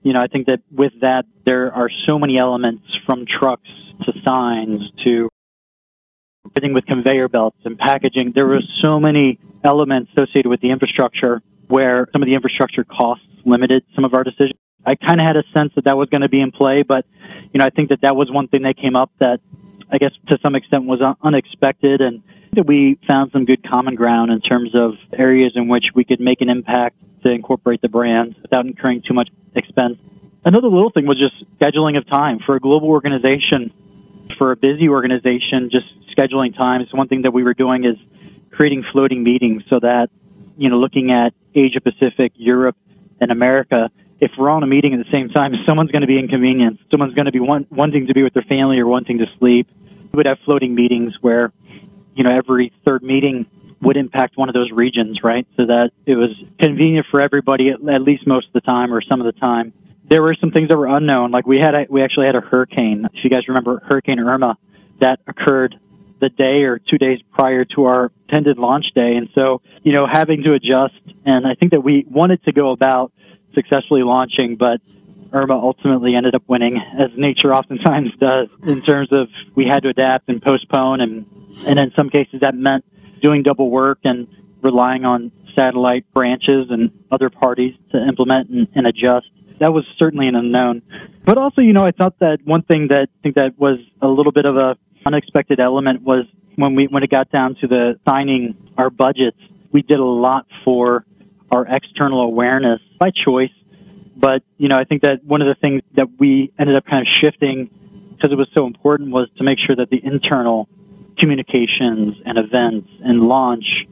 You 0.04 0.14
know, 0.14 0.22
I 0.22 0.28
think 0.28 0.48
that 0.48 0.62
with 0.72 0.94
that, 1.02 1.26
there 1.46 1.74
are 1.74 1.90
so 2.06 2.18
many 2.18 2.38
elements 2.38 2.84
from 3.06 3.26
trucks 3.26 3.70
to 4.06 4.14
signs 4.24 4.92
to 5.04 5.30
everything 6.46 6.74
with 6.74 6.86
conveyor 6.86 7.28
belts 7.28 7.58
and 7.66 7.78
packaging. 7.78 8.32
There 8.32 8.48
were 8.48 8.62
so 8.82 9.00
many 9.00 9.40
elements 9.64 10.12
associated 10.16 10.50
with 10.50 10.62
the 10.62 10.72
infrastructure 10.72 11.42
where 11.68 12.08
some 12.12 12.22
of 12.22 12.28
the 12.28 12.36
infrastructure 12.36 12.84
costs 12.84 13.26
limited 13.46 13.84
some 13.94 14.06
of 14.06 14.14
our 14.14 14.24
decisions. 14.24 14.58
I 14.86 14.96
kind 14.96 15.20
of 15.20 15.28
had 15.28 15.36
a 15.36 15.44
sense 15.54 15.74
that 15.76 15.84
that 15.84 15.98
was 15.98 16.10
going 16.10 16.22
to 16.22 16.30
be 16.30 16.40
in 16.40 16.52
play, 16.52 16.84
but 16.84 17.06
you 17.54 17.60
know, 17.60 17.66
I 17.66 17.70
think 17.70 17.90
that 17.90 18.02
that 18.02 18.16
was 18.16 18.32
one 18.32 18.48
thing 18.48 18.64
that 18.64 18.78
came 18.78 18.96
up 18.96 19.12
that 19.20 19.42
I 19.92 19.98
guess 19.98 20.12
to 20.28 20.40
some 20.42 20.56
extent 20.56 20.86
was 20.86 21.02
unexpected 21.22 22.02
and 22.02 22.24
that 22.54 22.66
we 22.66 22.98
found 23.06 23.32
some 23.32 23.46
good 23.46 23.68
common 23.68 23.96
ground 23.96 24.32
in 24.32 24.42
terms 24.42 24.74
of 24.74 24.94
areas 25.14 25.54
in 25.56 25.68
which 25.68 25.86
we 25.94 26.04
could 26.04 26.20
make 26.20 26.42
an 26.42 26.50
impact 26.50 26.96
to 27.24 27.30
incorporate 27.30 27.82
the 27.82 27.90
brand 27.90 28.36
without 28.42 28.66
incurring 28.66 29.02
too 29.02 29.14
much 29.14 29.30
expense. 29.56 29.98
Another 30.46 30.68
little 30.68 30.90
thing 30.90 31.06
was 31.06 31.20
just 31.20 31.36
scheduling 31.60 31.98
of 31.98 32.08
time 32.08 32.40
for 32.40 32.56
a 32.56 32.60
global 32.60 32.90
organization 32.90 33.74
for 34.38 34.52
a 34.52 34.56
busy 34.56 34.90
organization, 34.90 35.70
just 35.70 35.88
scheduling 36.16 36.56
times, 36.56 36.92
one 36.94 37.08
thing 37.08 37.24
that 37.24 37.32
we 37.32 37.44
were 37.44 37.54
doing 37.54 37.84
is 37.84 37.98
creating 38.52 38.84
floating 38.92 39.24
meetings 39.24 39.64
so 39.70 39.80
that, 39.80 40.10
you 40.58 40.70
know, 40.70 40.78
looking 40.78 41.12
at 41.12 41.34
Asia 41.56 41.82
Pacific, 41.82 42.32
Europe, 42.36 42.78
and 43.22 43.32
America, 43.32 43.92
if 44.20 44.32
we're 44.38 44.50
on 44.50 44.64
a 44.64 44.68
meeting 44.68 44.94
at 44.94 45.04
the 45.04 45.12
same 45.12 45.30
time, 45.30 45.54
someone's 45.66 45.92
going 45.92 46.02
to 46.02 46.08
be 46.08 46.18
inconvenienced. 46.18 46.84
Someone's 46.92 47.14
going 47.14 47.26
to 47.26 47.32
be 47.32 47.40
want, 47.40 47.72
wanting 47.72 48.08
to 48.08 48.14
be 48.14 48.24
with 48.24 48.34
their 48.34 48.44
family 48.44 48.80
or 48.80 48.88
wanting 48.88 49.20
to 49.20 49.30
sleep. 49.38 49.70
We 50.12 50.18
would 50.18 50.26
have 50.26 50.40
floating 50.40 50.74
meetings 50.74 51.16
where, 51.22 51.52
you 52.16 52.24
know, 52.24 52.32
every 52.32 52.72
third 52.86 53.04
meeting 53.04 53.46
would 53.82 53.98
impact 53.98 54.38
one 54.38 54.50
of 54.50 54.54
those 54.54 54.72
regions, 54.72 55.24
right? 55.24 55.48
So 55.56 55.66
that 55.66 55.92
it 56.06 56.16
was 56.16 56.32
convenient 56.60 57.08
for 57.10 57.22
everybody 57.22 57.70
at, 57.70 57.88
at 57.88 58.02
least 58.02 58.28
most 58.28 58.48
of 58.48 58.54
the 58.54 58.62
time 58.62 58.94
or 58.94 59.02
some 59.02 59.22
of 59.22 59.26
the 59.26 59.40
time 59.40 59.74
there 60.10 60.24
were 60.24 60.36
some 60.42 60.52
things 60.52 60.70
that 60.70 60.78
were 60.78 60.88
unknown. 60.88 61.32
Like 61.32 61.46
we 61.46 61.60
had, 61.60 61.76
a, 61.76 61.86
we 61.88 62.04
actually 62.04 62.26
had 62.26 62.36
a 62.36 62.42
hurricane. 62.42 63.08
If 63.14 63.24
you 63.24 63.30
guys 63.30 63.48
remember 63.48 63.80
Hurricane 63.80 64.20
Irma, 64.20 64.58
that 65.00 65.20
occurred 65.28 65.80
the 66.20 66.30
day 66.30 66.64
or 66.64 66.80
two 66.80 66.98
days 66.98 67.20
prior 67.32 67.64
to 67.64 67.86
our 67.86 68.12
intended 68.28 68.58
launch 68.58 68.88
day, 68.94 69.16
and 69.16 69.30
so 69.34 69.62
you 69.84 69.94
know 69.94 70.06
having 70.06 70.44
to 70.44 70.54
adjust. 70.54 71.00
And 71.26 71.48
I 71.48 71.56
think 71.56 71.72
that 71.72 71.82
we 71.82 72.06
wanted 72.10 72.44
to 72.44 72.52
go 72.52 72.72
about 72.72 73.14
successfully 73.54 74.04
launching, 74.04 74.58
but 74.58 74.82
Irma 75.32 75.54
ultimately 75.54 76.16
ended 76.16 76.36
up 76.36 76.44
winning, 76.48 76.78
as 76.78 77.12
nature 77.16 77.54
oftentimes 77.54 78.12
does. 78.20 78.50
In 78.64 78.82
terms 78.82 79.14
of 79.14 79.30
we 79.56 79.66
had 79.66 79.84
to 79.84 79.90
adapt 79.90 80.28
and 80.28 80.42
postpone, 80.42 81.00
and 81.00 81.26
and 81.66 81.80
in 81.80 81.92
some 81.96 82.10
cases 82.10 82.42
that 82.42 82.56
meant 82.56 82.84
doing 83.20 83.44
double 83.44 83.70
work 83.70 84.00
and 84.04 84.28
relying 84.62 85.06
on 85.06 85.32
satellite 85.56 86.12
branches 86.14 86.70
and 86.70 86.92
other 87.12 87.30
parties 87.30 87.76
to 87.92 88.02
implement 88.02 88.50
and, 88.50 88.68
and 88.76 88.88
adjust 88.88 89.28
that 89.60 89.74
was 89.74 89.86
certainly 89.98 90.28
an 90.28 90.36
unknown. 90.36 90.82
But 91.24 91.38
also, 91.38 91.62
you 91.62 91.74
know, 91.74 91.86
I 91.86 91.92
thought 91.92 92.20
that 92.20 92.40
one 92.46 92.64
thing 92.64 92.88
that 92.88 93.10
I 93.10 93.22
think 93.22 93.36
that 93.36 93.60
was 93.60 93.80
a 94.02 94.08
little 94.08 94.32
bit 94.32 94.46
of 94.46 94.58
a 94.58 94.78
unexpected 95.06 95.60
element 95.60 96.02
was 96.02 96.26
when 96.56 96.76
we 96.76 96.88
when 96.88 97.04
it 97.04 97.10
got 97.10 97.30
down 97.30 97.56
to 97.56 97.68
the 97.68 98.00
signing 98.06 98.56
our 98.78 98.90
budgets, 98.90 99.38
we 99.72 99.82
did 99.82 100.00
a 100.00 100.06
lot 100.06 100.48
for 100.64 101.06
our 101.52 101.66
external 101.66 102.22
awareness 102.22 102.82
by 102.98 103.12
choice. 103.12 103.52
But 104.16 104.44
you 104.58 104.68
know, 104.68 104.76
I 104.76 104.86
think 104.86 105.04
that 105.04 105.24
one 105.24 105.42
of 105.42 105.48
the 105.48 105.56
things 105.56 105.84
that 105.94 106.20
we 106.20 106.52
ended 106.58 106.76
up 106.76 106.86
kind 106.86 107.06
of 107.06 107.08
shifting 107.08 107.70
because 108.12 108.32
it 108.32 108.38
was 108.38 108.50
so 108.54 108.66
important 108.66 109.12
was 109.12 109.30
to 109.38 109.44
make 109.44 109.60
sure 109.60 109.76
that 109.76 109.90
the 109.90 110.04
internal 110.04 110.68
communications 111.20 112.18
and 112.26 112.38
events 112.38 112.90
and 113.04 113.28
launch 113.28 113.86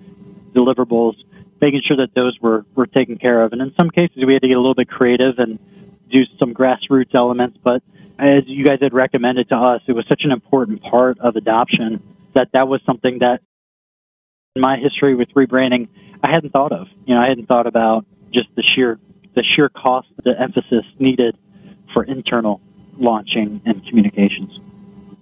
deliverables 0.53 1.15
making 1.61 1.81
sure 1.85 1.97
that 1.97 2.13
those 2.13 2.39
were, 2.39 2.65
were 2.75 2.87
taken 2.87 3.17
care 3.17 3.41
of. 3.41 3.53
And 3.53 3.61
in 3.61 3.73
some 3.75 3.89
cases, 3.89 4.23
we 4.23 4.33
had 4.33 4.41
to 4.41 4.47
get 4.47 4.55
a 4.55 4.59
little 4.59 4.75
bit 4.75 4.89
creative 4.89 5.39
and 5.39 5.59
do 6.09 6.25
some 6.39 6.53
grassroots 6.53 7.13
elements. 7.13 7.57
But 7.61 7.83
as 8.19 8.43
you 8.47 8.63
guys 8.63 8.79
had 8.81 8.93
recommended 8.93 9.49
to 9.49 9.55
us, 9.55 9.81
it 9.87 9.93
was 9.93 10.05
such 10.07 10.23
an 10.23 10.31
important 10.31 10.81
part 10.81 11.19
of 11.19 11.35
adoption 11.35 12.01
that 12.33 12.51
that 12.53 12.67
was 12.67 12.81
something 12.85 13.19
that 13.19 13.41
in 14.55 14.61
my 14.61 14.77
history 14.77 15.15
with 15.15 15.29
rebranding, 15.29 15.87
I 16.23 16.31
hadn't 16.31 16.51
thought 16.51 16.71
of. 16.71 16.87
You 17.05 17.15
know, 17.15 17.21
I 17.21 17.27
hadn't 17.27 17.47
thought 17.47 17.67
about 17.67 18.05
just 18.31 18.49
the 18.55 18.63
sheer 18.63 18.99
the 19.33 19.43
sheer 19.43 19.69
cost, 19.69 20.07
the 20.23 20.39
emphasis 20.39 20.83
needed 20.97 21.37
for 21.93 22.03
internal 22.03 22.59
launching 22.97 23.61
and 23.65 23.85
communications 23.85 24.59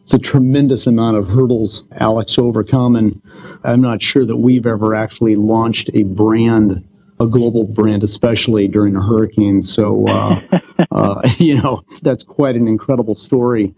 it's 0.05 0.13
a 0.13 0.19
tremendous 0.19 0.85
amount 0.85 1.17
of 1.17 1.27
hurdles 1.27 1.83
Alex 1.91 2.35
to 2.35 2.43
overcome, 2.43 2.95
and 2.95 3.19
I'm 3.63 3.81
not 3.81 4.03
sure 4.03 4.23
that 4.23 4.37
we've 4.37 4.67
ever 4.67 4.93
actually 4.93 5.35
launched 5.35 5.89
a 5.95 6.03
brand, 6.03 6.87
a 7.19 7.25
global 7.25 7.63
brand, 7.63 8.03
especially 8.03 8.67
during 8.67 8.95
a 8.95 9.01
hurricane. 9.01 9.63
So, 9.63 10.07
uh, 10.07 10.41
uh, 10.91 11.27
you 11.39 11.59
know, 11.59 11.81
that's 12.03 12.23
quite 12.23 12.55
an 12.55 12.67
incredible 12.67 13.15
story. 13.15 13.73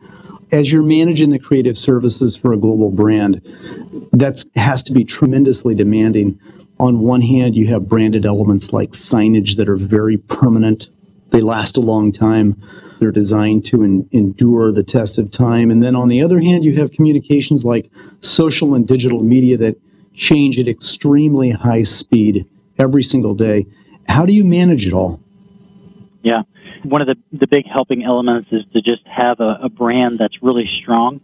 As 0.52 0.70
you're 0.70 0.84
managing 0.84 1.30
the 1.30 1.40
creative 1.40 1.78
services 1.78 2.36
for 2.36 2.52
a 2.52 2.58
global 2.58 2.92
brand, 2.92 3.42
that 4.12 4.44
has 4.58 4.84
to 4.84 4.92
be 4.92 5.06
tremendously 5.06 5.76
demanding. 5.76 6.42
On 6.78 7.00
one 7.00 7.22
hand, 7.22 7.56
you 7.56 7.68
have 7.68 7.88
branded 7.88 8.26
elements 8.26 8.74
like 8.74 8.92
signage 8.92 9.56
that 9.56 9.70
are 9.70 9.78
very 9.78 10.18
permanent; 10.18 10.90
they 11.30 11.42
last 11.42 11.78
a 11.78 11.82
long 11.82 12.12
time 12.12 12.62
they're 13.00 13.12
designed 13.12 13.66
to 13.66 13.84
en- 13.84 14.10
endure 14.12 14.72
the 14.72 14.84
test 14.84 15.18
of 15.18 15.32
time. 15.32 15.72
And 15.72 15.84
then 15.84 15.96
on 15.96 16.08
the 16.08 16.24
other 16.24 16.40
hand, 16.40 16.64
you 16.64 16.78
have 16.78 16.92
communications 16.92 17.64
like 17.64 17.90
social 18.22 18.76
and 18.76 18.88
digital 18.88 19.22
media 19.22 19.58
that 19.58 19.80
change 20.14 20.60
at 20.60 20.68
extremely 20.68 21.52
high 21.52 21.84
speed 21.84 22.48
every 22.78 23.04
single 23.04 23.36
day. 23.36 23.68
How 24.08 24.26
do 24.26 24.34
you 24.34 24.44
manage 24.44 24.88
it 24.88 24.94
all? 24.94 25.20
Yeah. 26.24 26.44
One 26.84 27.02
of 27.02 27.08
the, 27.08 27.18
the 27.32 27.48
big 27.48 27.68
helping 27.68 28.04
elements 28.04 28.52
is 28.52 28.64
to 28.74 28.82
just 28.82 29.06
have 29.08 29.40
a, 29.40 29.60
a 29.64 29.70
brand 29.70 30.18
that's 30.20 30.42
really 30.42 30.70
strong 30.82 31.22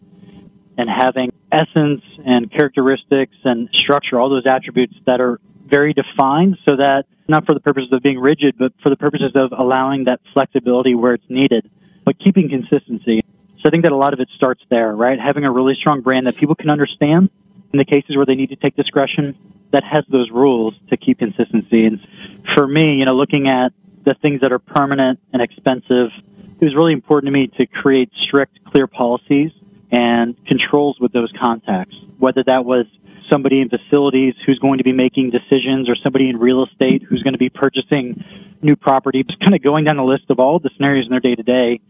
and 0.78 0.90
having 0.90 1.32
essence 1.52 2.04
and 2.26 2.52
characteristics 2.52 3.36
and 3.44 3.70
structure, 3.74 4.20
all 4.20 4.30
those 4.30 4.46
attributes 4.46 4.96
that 5.06 5.22
are 5.22 5.40
very 5.66 5.94
defined 5.94 6.58
so 6.66 6.76
that 6.76 7.06
not 7.28 7.46
for 7.46 7.54
the 7.54 7.60
purposes 7.60 7.92
of 7.94 8.02
being 8.02 8.20
rigid, 8.20 8.56
but 8.58 8.74
for 8.82 8.90
the 8.90 8.96
purposes 8.96 9.32
of 9.36 9.52
allowing 9.52 10.06
that 10.06 10.20
flexibility 10.34 10.96
where 10.96 11.14
it's 11.14 11.30
needed, 11.30 11.70
but 12.04 12.20
keeping 12.20 12.50
consistency. 12.50 13.24
So 13.60 13.68
I 13.68 13.70
think 13.70 13.84
that 13.84 13.92
a 13.92 13.98
lot 13.98 14.14
of 14.14 14.20
it 14.20 14.30
starts 14.36 14.64
there, 14.70 14.94
right? 14.94 15.20
Having 15.20 15.46
a 15.46 15.52
really 15.52 15.76
strong 15.76 16.02
brand 16.02 16.28
that 16.28 16.36
people 16.36 16.56
can 16.56 16.70
understand 16.70 17.30
in 17.72 17.80
the 17.80 17.86
cases 17.86 18.16
where 18.16 18.26
they 18.26 18.36
need 18.36 18.50
to 18.50 18.56
take 18.56 18.76
discretion 18.76 19.38
that 19.72 19.84
has 19.84 20.06
those 20.08 20.30
rules 20.30 20.76
to 20.90 20.98
keep 20.98 21.20
consistency. 21.20 21.86
And 21.86 22.06
for 22.54 22.68
me, 22.68 22.96
you 23.00 23.06
know, 23.06 23.16
looking 23.16 23.48
at 23.48 23.74
the 24.04 24.14
things 24.14 24.42
that 24.42 24.52
are 24.52 24.60
permanent 24.60 25.20
and 25.32 25.42
expensive, 25.42 26.12
it 26.60 26.64
was 26.64 26.76
really 26.76 26.94
important 26.94 27.28
to 27.28 27.32
me 27.32 27.48
to 27.48 27.66
create 27.66 28.12
strict, 28.22 28.64
clear 28.66 28.86
policies 28.86 29.52
and 29.92 30.36
controls 30.46 31.00
with 31.00 31.12
those 31.12 31.32
contacts, 31.32 31.96
whether 32.18 32.44
that 32.44 32.66
was 32.66 32.86
somebody 33.34 33.62
in 33.62 33.68
facilities 33.68 34.36
who's 34.46 34.60
going 34.60 34.78
to 34.78 34.84
be 34.84 34.92
making 34.92 35.32
decisions 35.32 35.90
or 35.90 35.96
somebody 35.96 36.30
in 36.30 36.38
real 36.38 36.64
estate 36.64 37.02
who's 37.02 37.24
going 37.24 37.34
to 37.34 37.40
be 37.40 37.50
purchasing 37.50 38.24
new 38.62 38.76
property, 38.76 39.24
just 39.24 39.40
kind 39.40 39.56
of 39.56 39.62
going 39.64 39.86
down 39.86 39.98
the 39.98 40.04
list 40.04 40.26
of 40.30 40.40
all 40.40 40.60
the 40.60 40.70
scenarios 40.76 41.06
in 41.06 41.10
their 41.10 41.20
day 41.20 41.34
to 41.34 41.42
day 41.42 41.82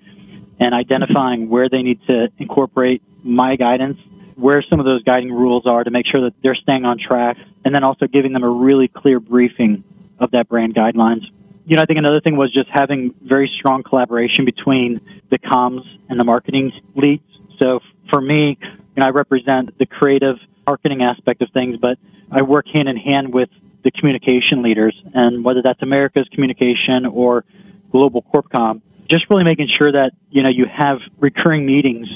and 0.62 0.74
identifying 0.74 1.50
where 1.50 1.68
they 1.68 1.82
need 1.82 2.00
to 2.08 2.32
incorporate 2.38 3.02
my 3.24 3.58
guidance, 3.58 4.00
where 4.36 4.62
some 4.62 4.80
of 4.80 4.86
those 4.86 5.04
guiding 5.04 5.34
rules 5.34 5.66
are 5.66 5.84
to 5.84 5.92
make 5.92 6.06
sure 6.08 6.22
that 6.22 6.34
they're 6.42 6.56
staying 6.56 6.86
on 6.86 6.98
track, 6.98 7.36
and 7.66 7.76
then 7.76 7.84
also 7.84 8.08
giving 8.08 8.32
them 8.32 8.44
a 8.44 8.50
really 8.50 8.88
clear 8.88 9.20
briefing 9.20 9.84
of 10.20 10.32
that 10.32 10.48
brand 10.48 10.74
guidelines. 10.74 11.26
You 11.66 11.76
know, 11.76 11.84
I 11.84 11.86
think 11.86 11.98
another 11.98 12.22
thing 12.22 12.38
was 12.38 12.54
just 12.54 12.70
having 12.70 13.14
very 13.22 13.52
strong 13.60 13.84
collaboration 13.84 14.46
between 14.46 15.02
the 15.30 15.40
comms 15.40 15.86
and 16.08 16.18
the 16.18 16.24
marketing 16.24 16.72
leads. 16.96 17.24
So 17.60 17.82
for 18.10 18.22
me, 18.22 18.58
you 18.62 19.00
know, 19.02 19.06
I 19.06 19.10
represent 19.10 19.78
the 19.78 19.86
creative 19.86 20.38
marketing 20.66 21.04
aspect 21.04 21.42
of 21.42 21.50
things, 21.52 21.78
but 21.78 21.98
I 22.32 22.42
work 22.42 22.68
hand 22.68 22.90
in 22.90 22.98
hand 22.98 23.34
with 23.34 23.50
the 23.84 23.92
communication 23.92 24.62
leaders, 24.62 25.00
and 25.14 25.44
whether 25.44 25.62
that's 25.62 25.82
America's 25.82 26.28
communication 26.30 27.06
or 27.06 27.44
global 27.92 28.22
corpcom, 28.22 28.82
just 29.10 29.30
really 29.30 29.44
making 29.44 29.68
sure 29.68 29.92
that 29.92 30.14
you 30.32 30.42
know 30.42 30.50
you 30.50 30.66
have 30.66 31.00
recurring 31.20 31.66
meetings, 31.66 32.10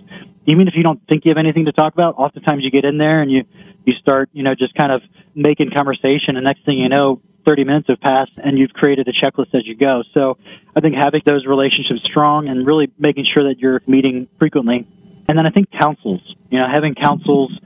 even 0.46 0.68
if 0.68 0.76
you 0.76 0.84
don't 0.84 1.06
think 1.08 1.26
you 1.26 1.30
have 1.30 1.38
anything 1.38 1.66
to 1.66 1.72
talk 1.72 1.94
about. 1.94 2.16
Oftentimes, 2.18 2.64
you 2.64 2.72
get 2.72 2.86
in 2.86 2.98
there 2.98 3.22
and 3.22 3.32
you 3.32 3.44
you 3.86 3.94
start 3.94 4.30
you 4.34 4.44
know 4.44 4.56
just 4.56 4.74
kind 4.76 4.92
of 4.92 5.02
making 5.36 5.72
conversation, 5.72 6.38
and 6.38 6.46
next 6.46 6.64
thing 6.64 6.80
you 6.80 6.90
know, 6.90 7.22
30 7.48 7.64
minutes 7.64 7.88
have 7.88 8.02
passed 8.02 8.34
and 8.38 8.60
you've 8.60 8.74
created 8.74 9.08
a 9.08 9.14
checklist 9.14 9.56
as 9.56 9.66
you 9.66 9.74
go. 9.74 10.04
So 10.14 10.38
I 10.76 10.82
think 10.82 10.96
having 10.96 11.22
those 11.26 11.46
relationships 11.46 12.02
strong 12.04 12.50
and 12.50 12.68
really 12.68 12.92
making 13.00 13.26
sure 13.26 13.46
that 13.46 13.60
you're 13.60 13.82
meeting 13.88 14.28
frequently. 14.38 14.86
And 15.30 15.38
then 15.38 15.46
I 15.46 15.50
think 15.50 15.72
councils, 15.72 16.36
you 16.50 16.60
know, 16.60 16.68
having 16.68 16.94
councils 16.94 17.58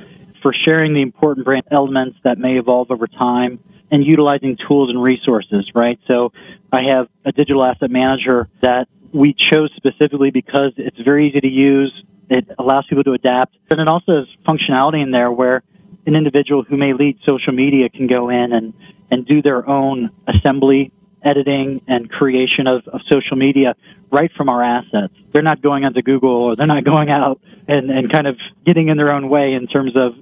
for 0.42 0.54
sharing 0.54 0.94
the 0.94 1.02
important 1.02 1.46
brand 1.46 1.66
elements 1.72 2.18
that 2.24 2.38
may 2.38 2.58
evolve 2.58 2.92
over 2.92 3.08
time 3.08 3.60
and 3.92 4.06
utilizing 4.06 4.58
tools 4.68 4.90
and 4.90 5.02
resources, 5.02 5.70
right? 5.76 6.00
So 6.08 6.32
I 6.72 6.84
have 6.84 7.10
a 7.26 7.32
digital 7.32 7.64
asset 7.64 7.92
manager 7.92 8.48
that 8.62 8.88
we 9.12 9.34
chose 9.34 9.72
specifically 9.76 10.32
because 10.32 10.74
it's 10.78 11.00
very 11.00 11.30
easy 11.30 11.42
to 11.42 11.50
use. 11.50 12.04
It 12.30 12.48
allows 12.58 12.86
people 12.88 13.04
to 13.04 13.14
adapt. 13.14 13.56
And 13.70 13.82
it 13.82 13.88
also 13.88 14.20
has 14.20 14.28
functionality 14.48 15.04
in 15.04 15.12
there 15.12 15.32
where 15.32 15.64
an 16.06 16.16
individual 16.16 16.64
who 16.64 16.78
may 16.78 16.94
lead 16.94 17.20
social 17.26 17.54
media 17.54 17.90
can 17.90 18.08
go 18.08 18.30
in 18.30 18.54
and, 18.54 18.74
and 19.12 19.26
do 19.26 19.42
their 19.42 19.68
own 19.68 20.12
assembly, 20.28 20.92
editing, 21.24 21.82
and 21.88 22.10
creation 22.10 22.68
of, 22.68 22.88
of 22.88 23.01
social 23.10 23.38
media 23.38 23.75
right 24.12 24.32
from 24.34 24.50
our 24.50 24.63
assets. 24.63 25.13
They're 25.32 25.42
not 25.42 25.62
going 25.62 25.86
onto 25.86 26.01
Google 26.01 26.32
or 26.32 26.56
they're 26.56 26.68
not 26.68 26.84
going 26.94 27.10
out 27.10 27.42
and, 27.68 27.90
and 27.90 28.12
kind 28.12 28.28
of 28.28 28.38
getting 28.66 28.90
in 28.90 28.98
their 28.98 29.12
own 29.12 29.30
way 29.30 29.54
in 29.54 29.68
terms 29.68 29.96
of 29.96 30.16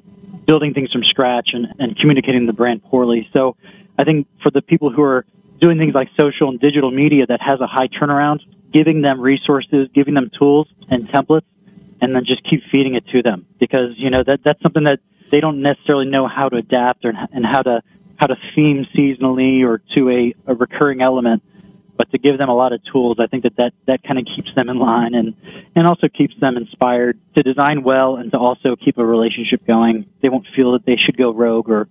building 0.46 0.74
things 0.74 0.92
from 0.92 1.04
scratch 1.04 1.52
and, 1.54 1.74
and 1.80 1.98
communicating 1.98 2.46
the 2.46 2.54
brand 2.54 2.84
poorly. 2.84 3.30
So 3.34 3.56
I 3.98 4.04
think 4.04 4.28
for 4.42 4.50
the 4.52 4.62
people 4.62 4.90
who 4.92 5.04
are 5.04 5.26
doing 5.60 5.78
things 5.78 5.94
like 5.94 6.10
social 6.20 6.50
and 6.50 6.60
digital 6.60 6.92
media 6.92 7.26
that 7.28 7.42
has 7.42 7.60
a 7.60 7.68
high 7.68 7.88
turnaround, 7.88 8.40
giving 8.72 9.02
them 9.02 9.20
resources, 9.20 9.90
giving 9.94 10.14
them 10.14 10.30
tools 10.30 10.68
and 10.90 11.08
templates, 11.10 11.44
and 12.02 12.16
then 12.16 12.26
just 12.26 12.44
keep 12.44 12.64
feeding 12.72 12.96
it 12.96 13.06
to 13.08 13.22
them 13.22 13.46
because 13.60 13.94
you 13.98 14.10
know 14.10 14.24
that 14.24 14.42
that's 14.44 14.62
something 14.62 14.84
that 14.84 15.00
they 15.32 15.40
don't 15.42 15.62
necessarily 15.62 16.06
know 16.06 16.28
how 16.28 16.50
to 16.50 16.58
adapt 16.58 17.06
or, 17.06 17.14
and 17.32 17.46
how 17.46 17.62
to 17.62 17.84
how 18.20 18.28
to 18.28 18.38
theme 18.54 18.86
seasonally 18.96 19.64
or 19.64 19.82
to 19.96 20.10
a, 20.10 20.34
a 20.46 20.56
recurring 20.56 21.02
element 21.02 21.42
but 22.00 22.10
to 22.12 22.18
give 22.18 22.38
them 22.38 22.48
a 22.48 22.56
lot 22.56 22.72
of 22.72 22.82
tools, 22.86 23.18
I 23.20 23.28
think 23.28 23.44
that 23.44 23.58
that, 23.58 23.74
that 23.86 24.04
kind 24.04 24.18
of 24.18 24.26
keeps 24.26 24.56
them 24.56 24.70
in 24.70 24.80
line 24.80 25.14
and, 25.14 25.36
and 25.76 25.86
also 25.86 26.08
keeps 26.08 26.34
them 26.40 26.56
inspired 26.56 27.20
to 27.36 27.44
design 27.44 27.84
well 27.84 28.16
and 28.16 28.32
to 28.32 28.40
also 28.40 28.78
keep 28.78 28.98
a 28.98 29.06
relationship 29.06 29.66
going. 29.68 30.10
They 30.22 30.30
won't 30.30 30.48
feel 30.56 30.72
that 30.72 30.86
they 30.86 30.96
should 30.96 31.18
go 31.18 31.34
rogue 31.34 31.70
or 31.70 31.90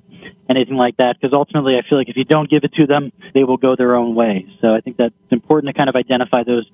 anything 0.49 0.77
like 0.77 0.97
that 0.97 1.21
because 1.21 1.35
ultimately 1.35 1.77
I 1.77 1.83
feel 1.87 1.99
like 1.99 2.09
if 2.09 2.17
you 2.17 2.25
don't 2.25 2.49
give 2.49 2.65
it 2.65 2.73
to 2.77 2.87
them, 2.87 3.13
they 3.35 3.45
will 3.45 3.59
go 3.59 3.77
their 3.77 3.97
own 3.97 4.15
way. 4.15 4.47
So 4.63 4.75
I 4.75 4.81
think 4.81 4.97
that's 4.97 5.15
important 5.31 5.75
to 5.75 5.77
kind 5.77 5.91
of 5.91 5.95
identify 5.95 6.43
those, 6.43 6.65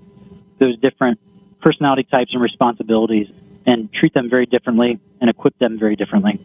those 0.60 0.78
different 0.78 1.18
personality 1.60 2.04
types 2.04 2.32
and 2.34 2.40
responsibilities 2.40 3.32
and 3.66 3.92
treat 3.92 4.14
them 4.14 4.30
very 4.30 4.46
differently 4.46 5.00
and 5.20 5.28
equip 5.28 5.58
them 5.58 5.76
very 5.76 5.96
differently. 5.96 6.38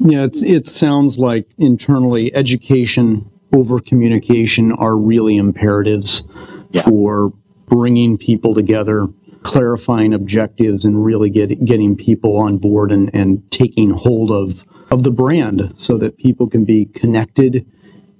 Yeah, 0.00 0.24
it's, 0.24 0.42
it 0.42 0.66
sounds 0.66 1.18
like 1.18 1.48
internally 1.58 2.34
education 2.34 3.30
over 3.52 3.80
communication 3.80 4.72
are 4.72 4.96
really 4.96 5.36
imperatives 5.36 6.22
yeah. 6.70 6.82
for 6.82 7.32
bringing 7.66 8.18
people 8.18 8.54
together, 8.54 9.08
clarifying 9.42 10.14
objectives, 10.14 10.84
and 10.84 11.04
really 11.04 11.30
get, 11.30 11.64
getting 11.64 11.96
people 11.96 12.36
on 12.36 12.58
board 12.58 12.92
and, 12.92 13.14
and 13.14 13.50
taking 13.50 13.90
hold 13.90 14.30
of, 14.30 14.64
of 14.90 15.02
the 15.02 15.10
brand 15.10 15.72
so 15.76 15.98
that 15.98 16.16
people 16.16 16.48
can 16.48 16.64
be 16.64 16.84
connected 16.84 17.66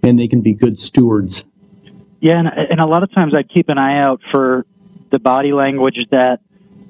and 0.02 0.18
they 0.18 0.28
can 0.28 0.40
be 0.40 0.54
good 0.54 0.78
stewards. 0.78 1.44
Yeah, 2.20 2.40
and, 2.40 2.49
and 2.49 2.80
a 2.80 2.87
lot 2.87 3.02
of 3.02 3.12
times 3.12 3.35
I 3.35 3.42
keep 3.42 3.68
an 3.68 3.78
eye 3.78 4.00
out 4.00 4.20
for 4.32 4.66
the 5.11 5.18
body 5.18 5.52
language 5.52 5.99
that 6.11 6.40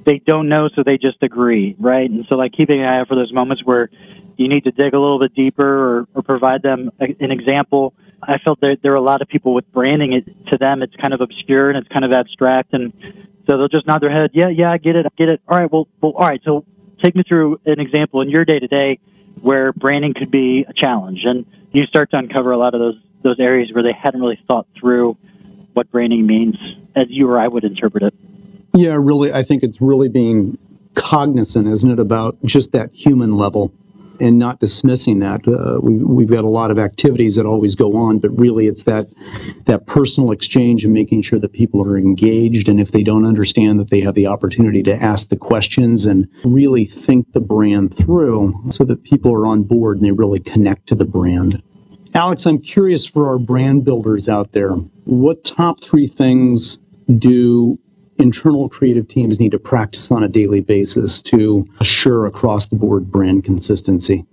they 0.05 0.19
don't 0.19 0.49
know, 0.49 0.69
so 0.75 0.83
they 0.83 0.97
just 0.97 1.23
agree, 1.23 1.77
right? 1.79 2.09
And 2.09 2.25
so, 2.29 2.37
like, 2.37 2.53
keeping 2.53 2.81
an 2.81 2.87
eye 2.87 3.01
out 3.01 3.09
for 3.09 3.15
those 3.15 3.33
moments 3.33 3.63
where 3.65 3.91
you 4.39 4.49
need 4.49 4.65
to 4.65 4.71
dig 4.71 4.95
a 4.95 4.99
little 4.99 5.19
bit 5.19 5.35
deeper 5.35 5.65
or, 5.65 6.09
or 6.15 6.23
provide 6.23 6.63
them 6.63 6.91
a, 7.01 7.15
an 7.21 7.31
example 7.31 7.95
I 8.23 8.39
felt 8.39 8.61
that 8.61 8.79
there 8.83 8.93
are 8.93 8.97
a 8.97 9.01
lot 9.01 9.23
of 9.23 9.29
people 9.29 9.55
with 9.55 9.71
branding 9.73 10.13
it 10.13 10.47
to 10.49 10.59
them. 10.59 10.83
It's 10.83 10.95
kind 10.97 11.15
of 11.15 11.21
obscure 11.21 11.71
and 11.71 11.79
it's 11.79 11.89
kind 11.89 12.05
of 12.05 12.13
abstract, 12.13 12.75
and 12.75 12.93
so 13.47 13.57
they'll 13.57 13.69
just 13.69 13.87
nod 13.87 14.03
their 14.03 14.11
head. 14.11 14.31
Yeah, 14.35 14.49
yeah, 14.49 14.73
I 14.73 14.79
get 14.79 14.97
it, 14.97 15.07
I 15.07 15.11
get 15.17 15.29
it. 15.29 15.41
All 15.49 15.57
right, 15.57 15.71
well, 15.71 15.89
well, 16.01 16.13
all 16.13 16.27
right. 16.27 16.41
So 16.45 16.65
take 17.01 17.15
me 17.15 17.23
through 17.23 17.61
an 17.65 17.81
example 17.81 18.21
in 18.21 18.29
your 18.29 18.45
day 18.45 18.59
to 18.59 18.67
day 18.67 18.99
where 19.41 19.73
branding 19.73 20.15
could 20.15 20.31
be 20.31 20.67
a 20.69 20.73
challenge, 20.73 21.25
and 21.25 21.47
you 21.73 21.87
start 21.87 22.11
to 22.11 22.19
uncover 22.19 22.53
a 22.53 22.59
lot 22.59 22.75
of 22.75 22.81
those 22.81 22.97
those 23.23 23.41
areas 23.41 23.73
where 23.73 23.83
they 23.83 23.93
hadn't 23.93 24.21
really 24.21 24.41
thought 24.47 24.67
through 24.79 25.17
what 25.75 25.91
branding 25.91 26.27
means 26.27 26.57
as 26.95 27.07
you 27.09 27.29
or 27.31 27.39
I 27.39 27.47
would 27.47 27.65
interpret 27.65 28.03
it. 28.03 28.15
Yeah, 28.75 28.97
really, 28.99 29.33
I 29.33 29.43
think 29.43 29.63
it's 29.63 29.81
really 29.81 30.09
being 30.09 30.59
cognizant, 30.95 31.69
isn't 31.69 31.91
it, 31.91 31.99
about 31.99 32.37
just 32.45 32.73
that 32.73 32.93
human 32.93 33.37
level 33.37 33.73
and 34.21 34.39
not 34.39 34.61
dismissing 34.61 35.21
that. 35.21 35.47
Uh, 35.47 35.79
we, 35.81 35.97
we've 35.99 36.31
got 36.31 36.45
a 36.45 36.49
lot 36.49 36.71
of 36.71 36.79
activities 36.79 37.37
that 37.37 37.47
always 37.47 37.75
go 37.75 37.97
on, 37.97 38.19
but 38.19 38.31
really 38.39 38.67
it's 38.67 38.85
that 38.85 39.09
that 39.67 39.87
personal 39.87 40.33
exchange 40.33 40.85
and 40.85 40.93
making 40.93 41.23
sure 41.23 41.39
that 41.39 41.53
people 41.53 41.87
are 41.87 41.97
engaged, 41.97 42.69
and 42.69 42.81
if 42.81 42.91
they 42.91 43.03
don't 43.03 43.25
understand, 43.25 43.81
that 43.81 43.91
they 43.91 44.01
have 44.01 44.15
the 44.15 44.27
opportunity 44.27 44.83
to 44.83 44.95
ask 44.95 45.29
the 45.29 45.37
questions 45.37 46.07
and 46.07 46.29
really 46.45 46.85
think 46.85 47.33
the 47.33 47.41
brand 47.41 47.95
through, 47.95 48.65
so 48.71 48.85
that 48.85 49.03
people 49.03 49.33
are 49.35 49.47
on 49.47 49.63
board 49.63 49.99
and 49.99 50.07
they 50.07 50.13
really 50.13 50.41
connect 50.41 50.89
to 50.89 50.95
the 50.95 51.05
brand. 51.05 51.63
Alex, 52.15 52.47
I'm 52.47 52.61
curious 52.61 53.07
for 53.07 53.29
our 53.29 53.39
brand 53.39 53.85
builders 53.85 54.29
out 54.29 54.53
there, 54.53 54.73
what 55.05 55.45
top 55.45 55.83
three 55.83 56.09
things 56.09 56.79
do 57.07 57.79
internal 58.19 58.69
creative 58.69 59.09
teams 59.09 59.39
need 59.39 59.53
to 59.53 59.59
practice 59.59 60.11
on 60.11 60.23
a 60.23 60.29
daily 60.29 60.61
basis 60.61 61.23
to 61.23 61.69
assure 61.81 62.27
across 62.27 62.67
the 62.67 62.77
board 62.77 63.11
brand 63.11 63.45
consistency? 63.45 64.27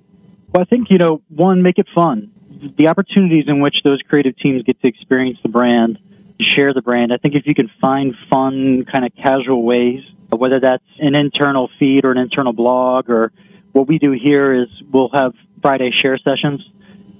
Well, 0.52 0.62
I 0.62 0.65
think, 0.65 0.89
you 0.89 0.98
know, 0.98 1.21
one, 1.30 1.62
make 1.62 1.80
it 1.80 1.88
fun. 1.93 2.32
The 2.78 2.88
opportunities 2.88 3.45
in 3.48 3.60
which 3.60 3.84
those 3.84 4.02
creative 4.02 4.38
teams 4.38 4.63
get 4.63 4.82
to 4.82 4.88
experience 4.88 5.38
the 5.43 5.50
brand, 5.50 6.00
share 6.39 6.74
the 6.74 6.82
brand, 6.82 7.13
I 7.13 7.17
think 7.17 7.36
if 7.36 7.45
you 7.45 7.54
can 7.54 7.69
find 7.80 8.15
fun, 8.30 8.86
kind 8.86 9.06
of 9.06 9.15
casual 9.15 9.63
ways, 9.63 10.04
whether 10.30 10.60
that's 10.60 10.84
an 11.00 11.15
internal 11.15 11.69
feed 11.80 12.06
or 12.06 12.12
an 12.12 12.17
internal 12.17 12.54
blog, 12.54 13.10
or 13.10 13.32
what 13.71 13.88
we 13.88 14.00
do 14.00 14.12
here 14.12 14.54
is 14.54 14.67
we'll 14.91 15.10
have 15.10 15.34
Friday 15.62 15.91
share 15.91 16.17
sessions. 16.17 16.67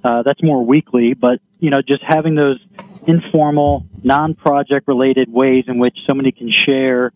Uh, 0.04 0.22
that's 0.24 0.42
more 0.44 0.64
weekly, 0.66 1.14
but, 1.14 1.40
you 1.60 1.70
know, 1.70 1.82
just 1.82 2.04
having 2.04 2.36
those 2.36 2.60
informal, 3.08 3.86
non-project 4.04 4.88
related 4.88 5.32
ways 5.32 5.66
in 5.68 5.78
which 5.78 5.98
somebody 6.06 6.32
can 6.32 6.52
share 6.52 7.12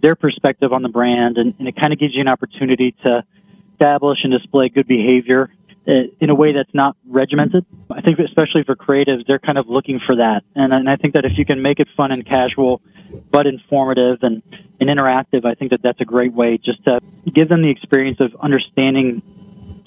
their 0.00 0.16
perspective 0.16 0.72
on 0.72 0.82
the 0.82 0.88
brand, 0.88 1.38
and, 1.38 1.54
and 1.58 1.68
it 1.68 1.76
kind 1.76 1.92
of 1.92 1.98
gives 1.98 2.14
you 2.14 2.20
an 2.20 2.28
opportunity 2.28 2.92
to 3.02 3.24
establish 3.72 4.18
and 4.24 4.32
display 4.32 4.68
good 4.68 4.86
behavior 4.86 5.50
uh, 5.86 5.92
in 6.20 6.30
a 6.30 6.34
way 6.34 6.52
that's 6.52 6.74
not 6.74 6.96
regimented. 7.06 7.64
I 7.90 8.00
think 8.00 8.18
especially 8.18 8.64
for 8.64 8.74
creatives, 8.74 9.26
they're 9.26 9.38
kind 9.38 9.58
of 9.58 9.68
looking 9.68 10.00
for 10.00 10.16
that, 10.16 10.42
and, 10.54 10.72
and 10.72 10.88
I 10.88 10.96
think 10.96 11.14
that 11.14 11.24
if 11.24 11.38
you 11.38 11.44
can 11.44 11.62
make 11.62 11.80
it 11.80 11.88
fun 11.96 12.10
and 12.10 12.26
casual, 12.26 12.82
but 13.30 13.46
informative 13.46 14.22
and, 14.22 14.42
and 14.80 14.90
interactive, 14.90 15.44
I 15.44 15.54
think 15.54 15.70
that 15.70 15.82
that's 15.82 16.00
a 16.00 16.04
great 16.04 16.32
way 16.32 16.58
just 16.58 16.84
to 16.84 17.00
give 17.30 17.48
them 17.48 17.62
the 17.62 17.70
experience 17.70 18.20
of 18.20 18.34
understanding 18.40 19.22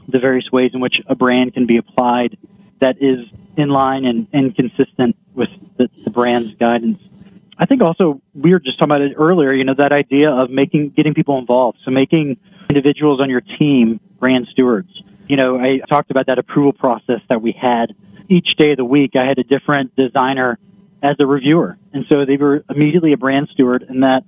the 0.08 0.20
various 0.20 0.52
ways 0.52 0.72
in 0.74 0.80
which 0.80 1.02
a 1.08 1.16
brand 1.16 1.54
can 1.54 1.66
be 1.66 1.78
applied 1.78 2.38
that 2.80 3.02
is 3.02 3.26
in 3.58 3.70
line 3.70 4.06
and, 4.06 4.28
and 4.34 4.56
consistent 4.56 5.16
with 5.34 5.50
the, 5.78 5.90
the 6.04 6.10
brand's 6.10 6.54
guidance. 6.56 7.02
I 7.58 7.66
think 7.66 7.82
also 7.82 8.22
we 8.34 8.52
were 8.52 8.60
just 8.60 8.78
talking 8.78 8.92
about 8.92 9.02
it 9.02 9.14
earlier, 9.18 9.54
you 9.54 9.64
know, 9.64 9.74
that 9.76 9.92
idea 9.92 10.30
of 10.30 10.50
making, 10.50 10.90
getting 10.90 11.14
people 11.14 11.38
involved. 11.38 11.80
So 11.86 11.92
making 11.92 12.38
individuals 12.70 13.22
on 13.22 13.30
your 13.30 13.42
team 13.42 14.00
brand 14.20 14.48
stewards. 14.52 14.90
You 15.28 15.38
know, 15.38 15.58
I 15.58 15.80
talked 15.90 16.12
about 16.12 16.28
that 16.28 16.38
approval 16.38 16.74
process 16.74 17.22
that 17.30 17.42
we 17.42 17.52
had. 17.52 17.96
Each 18.28 18.56
day 18.58 18.72
of 18.72 18.78
the 18.78 18.86
week, 18.86 19.16
I 19.16 19.26
had 19.26 19.40
a 19.40 19.44
different 19.44 19.96
designer 19.96 20.60
as 21.02 21.16
a 21.20 21.26
reviewer. 21.26 21.78
And 21.94 22.06
so 22.10 22.26
they 22.26 22.38
were 22.38 22.64
immediately 22.70 23.14
a 23.14 23.18
brand 23.18 23.50
steward 23.52 23.84
in 23.84 24.02
that 24.02 24.24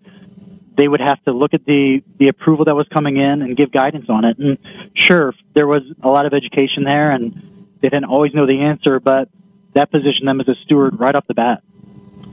they 0.76 0.88
would 0.88 1.02
have 1.02 1.22
to 1.24 1.32
look 1.32 1.54
at 1.54 1.66
the, 1.66 2.04
the 2.18 2.28
approval 2.28 2.66
that 2.66 2.76
was 2.76 2.88
coming 2.88 3.18
in 3.18 3.42
and 3.42 3.58
give 3.58 3.72
guidance 3.72 4.06
on 4.10 4.24
it. 4.26 4.38
And 4.38 4.58
sure, 4.94 5.34
there 5.54 5.68
was 5.68 5.82
a 6.04 6.08
lot 6.08 6.26
of 6.28 6.34
education 6.34 6.84
there 6.84 7.12
and 7.12 7.57
they 7.82 7.90
didn't 7.90 8.06
always 8.06 8.34
know 8.34 8.46
the 8.46 8.62
answer, 8.62 9.00
but 9.00 9.30
that 9.74 9.92
positioned 9.92 10.28
them 10.28 10.42
as 10.42 10.48
a 10.48 10.56
steward 10.64 11.00
right 11.00 11.16
off 11.16 11.28
the 11.28 11.34
bat. 11.34 11.62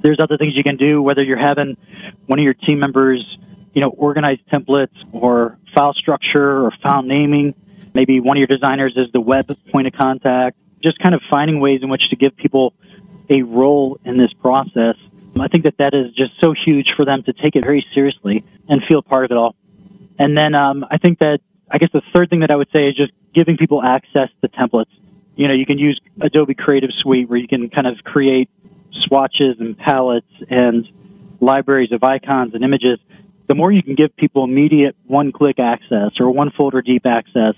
There's 0.02 0.20
other 0.20 0.37
things 0.37 0.54
you 0.54 0.62
can 0.62 0.76
do, 0.76 1.00
whether 1.00 1.22
you're 1.22 1.38
having 1.38 1.76
one 2.26 2.38
of 2.38 2.44
your 2.44 2.54
team 2.54 2.78
members, 2.78 3.38
you 3.72 3.80
know, 3.80 3.88
organize 3.88 4.38
templates 4.52 4.94
or 5.12 5.59
file 5.74 5.94
structure 5.94 6.64
or 6.64 6.72
file 6.83 7.02
naming. 7.02 7.54
Maybe 7.94 8.20
one 8.20 8.37
of 8.37 8.38
your 8.38 8.46
designers 8.46 8.94
is 8.96 9.11
the 9.12 9.20
web 9.20 9.57
point 9.70 9.87
of 9.87 9.94
contact. 9.94 10.57
Just 10.83 10.98
kind 10.98 11.14
of 11.14 11.22
finding 11.30 11.61
ways 11.61 11.83
in 11.83 11.88
which 11.88 12.11
to 12.11 12.16
give 12.16 12.37
people 12.37 12.74
a 13.30 13.42
role 13.42 13.98
in 14.04 14.18
this 14.18 14.33
process. 14.35 14.96
I 15.38 15.48
think 15.48 15.64
that 15.64 15.78
that 15.78 15.94
is 15.94 16.12
just 16.14 16.33
so 16.40 16.52
huge 16.52 16.92
for 16.96 17.04
them 17.04 17.22
to 17.24 17.33
take 17.33 17.57
it 17.57 17.64
very 17.64 17.85
seriously 17.94 18.44
and 18.68 18.83
feel 18.85 19.02
part 19.02 19.24
of 19.24 19.30
it 19.30 19.37
all. 19.37 19.57
And 20.18 20.37
then 20.37 20.54
um, 20.54 20.87
I 20.90 20.98
think 20.98 21.18
that 21.18 21.40
I 21.70 21.78
guess 21.78 21.90
the 21.92 22.02
third 22.12 22.30
thing 22.30 22.40
that 22.40 22.50
I 22.50 22.57
would 22.57 22.68
say 22.72 22.88
is 22.88 22.94
just 22.94 23.12
giving 23.35 23.57
people 23.57 23.83
access 23.83 24.28
to 24.42 24.48
templates 24.48 24.87
you 25.36 25.48
know, 25.48 25.54
you 25.54 25.66
can 25.66 25.78
use 25.78 26.00
Adobe 26.20 26.54
Creative 26.54 26.90
Suite 26.92 27.28
where 27.28 27.38
you 27.38 27.48
can 27.48 27.70
kind 27.70 27.86
of 27.86 28.02
create 28.04 28.50
swatches 28.92 29.58
and 29.58 29.76
palettes 29.76 30.26
and 30.48 30.88
libraries 31.40 31.92
of 31.92 32.02
icons 32.04 32.54
and 32.54 32.64
images. 32.64 32.98
The 33.46 33.54
more 33.54 33.70
you 33.70 33.82
can 33.82 33.94
give 33.94 34.14
people 34.16 34.44
immediate 34.44 34.96
one 35.06 35.32
click 35.32 35.58
access 35.58 36.12
or 36.20 36.30
one 36.30 36.50
folder 36.50 36.82
deep 36.82 37.04
access, 37.04 37.54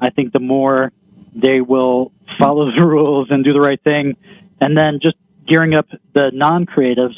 I 0.00 0.10
think 0.10 0.32
the 0.32 0.40
more 0.40 0.92
they 1.34 1.60
will 1.60 2.12
follow 2.38 2.70
the 2.76 2.84
rules 2.84 3.30
and 3.30 3.44
do 3.44 3.52
the 3.52 3.60
right 3.60 3.82
thing 3.82 4.16
And 4.60 4.76
then 4.76 5.00
just 5.00 5.16
gearing 5.46 5.74
up 5.74 5.86
the 6.12 6.30
non 6.32 6.66
creatives 6.66 7.16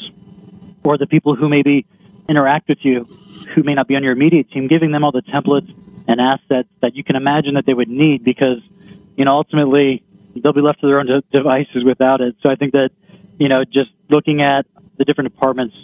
or 0.83 0.97
the 0.97 1.07
people 1.07 1.35
who 1.35 1.49
maybe 1.49 1.85
interact 2.29 2.69
with 2.69 2.79
you 2.83 3.07
who 3.53 3.63
may 3.63 3.73
not 3.73 3.87
be 3.87 3.95
on 3.95 4.03
your 4.03 4.11
immediate 4.11 4.51
team, 4.51 4.67
giving 4.67 4.91
them 4.91 5.03
all 5.03 5.11
the 5.11 5.21
templates 5.21 5.73
and 6.07 6.21
assets 6.21 6.69
that 6.81 6.95
you 6.95 7.03
can 7.03 7.15
imagine 7.15 7.55
that 7.55 7.65
they 7.65 7.73
would 7.73 7.89
need 7.89 8.23
because, 8.23 8.59
you 9.17 9.25
know, 9.25 9.33
ultimately 9.33 10.03
they'll 10.35 10.53
be 10.53 10.61
left 10.61 10.79
to 10.81 10.87
their 10.87 10.99
own 10.99 11.07
de- 11.07 11.23
devices 11.31 11.83
without 11.83 12.21
it. 12.21 12.35
So 12.41 12.49
I 12.49 12.55
think 12.55 12.73
that, 12.73 12.91
you 13.37 13.49
know, 13.49 13.65
just 13.65 13.89
looking 14.09 14.41
at 14.41 14.65
the 14.97 15.03
different 15.03 15.33
departments, 15.33 15.75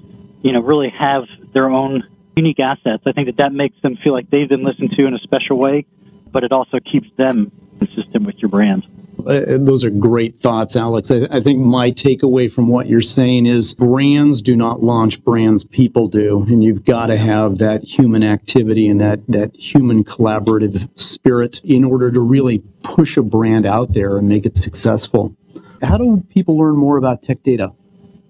you 0.41 0.52
know, 0.54 0.62
really 0.62 0.89
have 0.89 1.26
their 1.52 1.69
own 1.69 2.08
unique 2.38 2.60
assets. 2.60 3.04
I 3.06 3.12
think 3.12 3.28
that 3.28 3.38
that 3.38 3.54
makes 3.54 3.80
them 3.82 3.98
feel 3.98 4.13
like 4.13 4.30
they've 4.30 4.48
been 4.48 4.63
listened 4.63 4.91
to 4.91 5.06
in 5.06 5.13
a 5.13 5.19
special 5.19 5.58
way, 5.58 5.86
but 6.32 6.43
it 6.43 6.52
also 6.52 6.80
keeps 6.80 7.10
them 7.15 7.52
consistent 7.80 8.26
with 8.26 8.39
your 8.39 8.50
brand. 8.50 8.86
Uh, 9.26 9.58
those 9.58 9.86
are 9.86 9.90
great 9.90 10.38
thoughts, 10.38 10.76
Alex. 10.76 11.10
I, 11.10 11.28
I, 11.32 11.42
think 11.42 11.60
my 11.60 11.92
takeaway 11.92 12.52
from 12.52 12.68
what 12.68 12.88
you're 12.88 13.02
saying 13.02 13.46
is 13.46 13.74
brands 13.74 14.42
do 14.42 14.56
not 14.56 14.84
launch 14.84 15.24
brands, 15.24 15.64
people 15.64 16.10
do. 16.10 16.42
And 16.42 16.64
you've 16.64 16.84
got 16.84 17.08
to 17.08 17.18
have 17.18 17.60
that 17.60 17.84
human 17.84 18.24
activity 18.24 18.90
and 18.90 19.00
that, 19.00 19.26
that 19.28 19.56
human 19.56 20.04
collaborative 20.04 20.90
spirit 21.00 21.62
in 21.64 21.86
order 21.86 22.12
to 22.12 22.20
really 22.20 22.64
push 22.84 23.16
a 23.16 23.22
brand 23.22 23.66
out 23.66 23.94
there 23.94 24.18
and 24.18 24.28
make 24.28 24.46
it 24.46 24.58
successful. 24.58 25.36
How 25.82 25.98
do 25.98 26.24
people 26.30 26.58
learn 26.58 26.76
more 26.76 26.98
about 26.98 27.24
Tech 27.24 27.44
Data? 27.44 27.72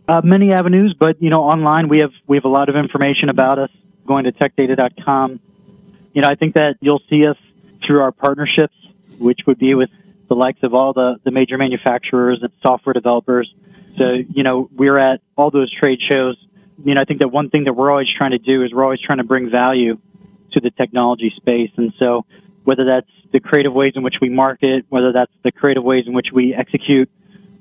Uh, 0.07 0.21
many 0.23 0.51
avenues, 0.51 0.95
but 0.99 1.21
you 1.21 1.29
know, 1.29 1.43
online 1.43 1.87
we 1.87 1.99
have 1.99 2.11
we 2.27 2.35
have 2.35 2.45
a 2.45 2.49
lot 2.49 2.67
of 2.67 2.75
information 2.75 3.29
about 3.29 3.57
us. 3.57 3.69
Going 4.05 4.25
to 4.25 4.33
techdata.com. 4.33 5.39
You 6.13 6.21
know, 6.21 6.27
I 6.27 6.35
think 6.35 6.55
that 6.55 6.75
you'll 6.81 7.01
see 7.09 7.25
us 7.25 7.37
through 7.85 8.01
our 8.01 8.11
partnerships, 8.11 8.75
which 9.17 9.39
would 9.47 9.59
be 9.59 9.75
with 9.75 9.89
the 10.27 10.35
likes 10.35 10.63
of 10.63 10.73
all 10.73 10.93
the, 10.93 11.17
the 11.23 11.31
major 11.31 11.57
manufacturers 11.57 12.39
and 12.41 12.51
software 12.61 12.93
developers. 12.93 13.53
So, 13.97 14.13
you 14.29 14.43
know, 14.43 14.69
we're 14.73 14.97
at 14.97 15.21
all 15.35 15.51
those 15.51 15.71
trade 15.71 15.99
shows. 16.09 16.37
You 16.83 16.95
know, 16.95 17.01
I 17.01 17.05
think 17.05 17.19
that 17.19 17.29
one 17.29 17.49
thing 17.49 17.65
that 17.65 17.73
we're 17.73 17.91
always 17.91 18.07
trying 18.15 18.31
to 18.31 18.39
do 18.39 18.63
is 18.63 18.73
we're 18.73 18.83
always 18.83 19.01
trying 19.01 19.19
to 19.19 19.23
bring 19.23 19.49
value 19.49 19.99
to 20.53 20.59
the 20.59 20.71
technology 20.71 21.33
space. 21.35 21.71
And 21.77 21.93
so, 21.99 22.25
whether 22.63 22.85
that's 22.85 23.09
the 23.31 23.39
creative 23.39 23.73
ways 23.73 23.93
in 23.95 24.03
which 24.03 24.15
we 24.21 24.29
market, 24.29 24.85
whether 24.89 25.11
that's 25.11 25.31
the 25.43 25.51
creative 25.51 25.83
ways 25.83 26.05
in 26.07 26.13
which 26.13 26.27
we 26.31 26.53
execute, 26.53 27.09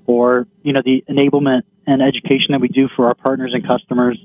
or, 0.07 0.47
you 0.63 0.73
know, 0.73 0.83
the 0.85 1.05
enablement 1.09 1.63
and 1.87 2.03
education 2.03 2.53
that 2.53 2.61
we 2.61 2.69
do 2.69 2.89
for 2.89 3.07
our 3.07 3.15
partners 3.15 3.53
and 3.55 3.67
customers, 3.67 4.19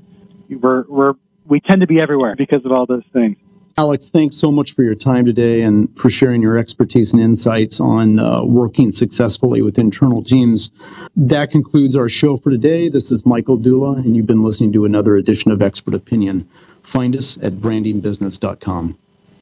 we're, 0.48 0.84
we're, 0.88 1.14
we 1.46 1.60
tend 1.60 1.80
to 1.80 1.86
be 1.86 2.00
everywhere 2.00 2.36
because 2.36 2.64
of 2.64 2.72
all 2.72 2.86
those 2.86 3.04
things. 3.12 3.36
Alex, 3.78 4.08
thanks 4.08 4.34
so 4.34 4.50
much 4.50 4.74
for 4.74 4.82
your 4.82 4.96
time 4.96 5.24
today 5.24 5.62
and 5.62 5.96
for 5.96 6.10
sharing 6.10 6.42
your 6.42 6.58
expertise 6.58 7.12
and 7.12 7.22
insights 7.22 7.78
on 7.78 8.18
uh, 8.18 8.42
working 8.42 8.90
successfully 8.90 9.62
with 9.62 9.78
internal 9.78 10.24
teams. 10.24 10.72
That 11.14 11.52
concludes 11.52 11.94
our 11.94 12.08
show 12.08 12.38
for 12.38 12.50
today. 12.50 12.88
This 12.88 13.12
is 13.12 13.24
Michael 13.24 13.56
Dula, 13.56 13.92
and 13.92 14.16
you've 14.16 14.26
been 14.26 14.42
listening 14.42 14.72
to 14.72 14.84
another 14.84 15.14
edition 15.14 15.52
of 15.52 15.62
Expert 15.62 15.94
Opinion. 15.94 16.48
Find 16.82 17.14
us 17.14 17.38
at 17.40 17.52
brandingbusiness.com. 17.52 18.98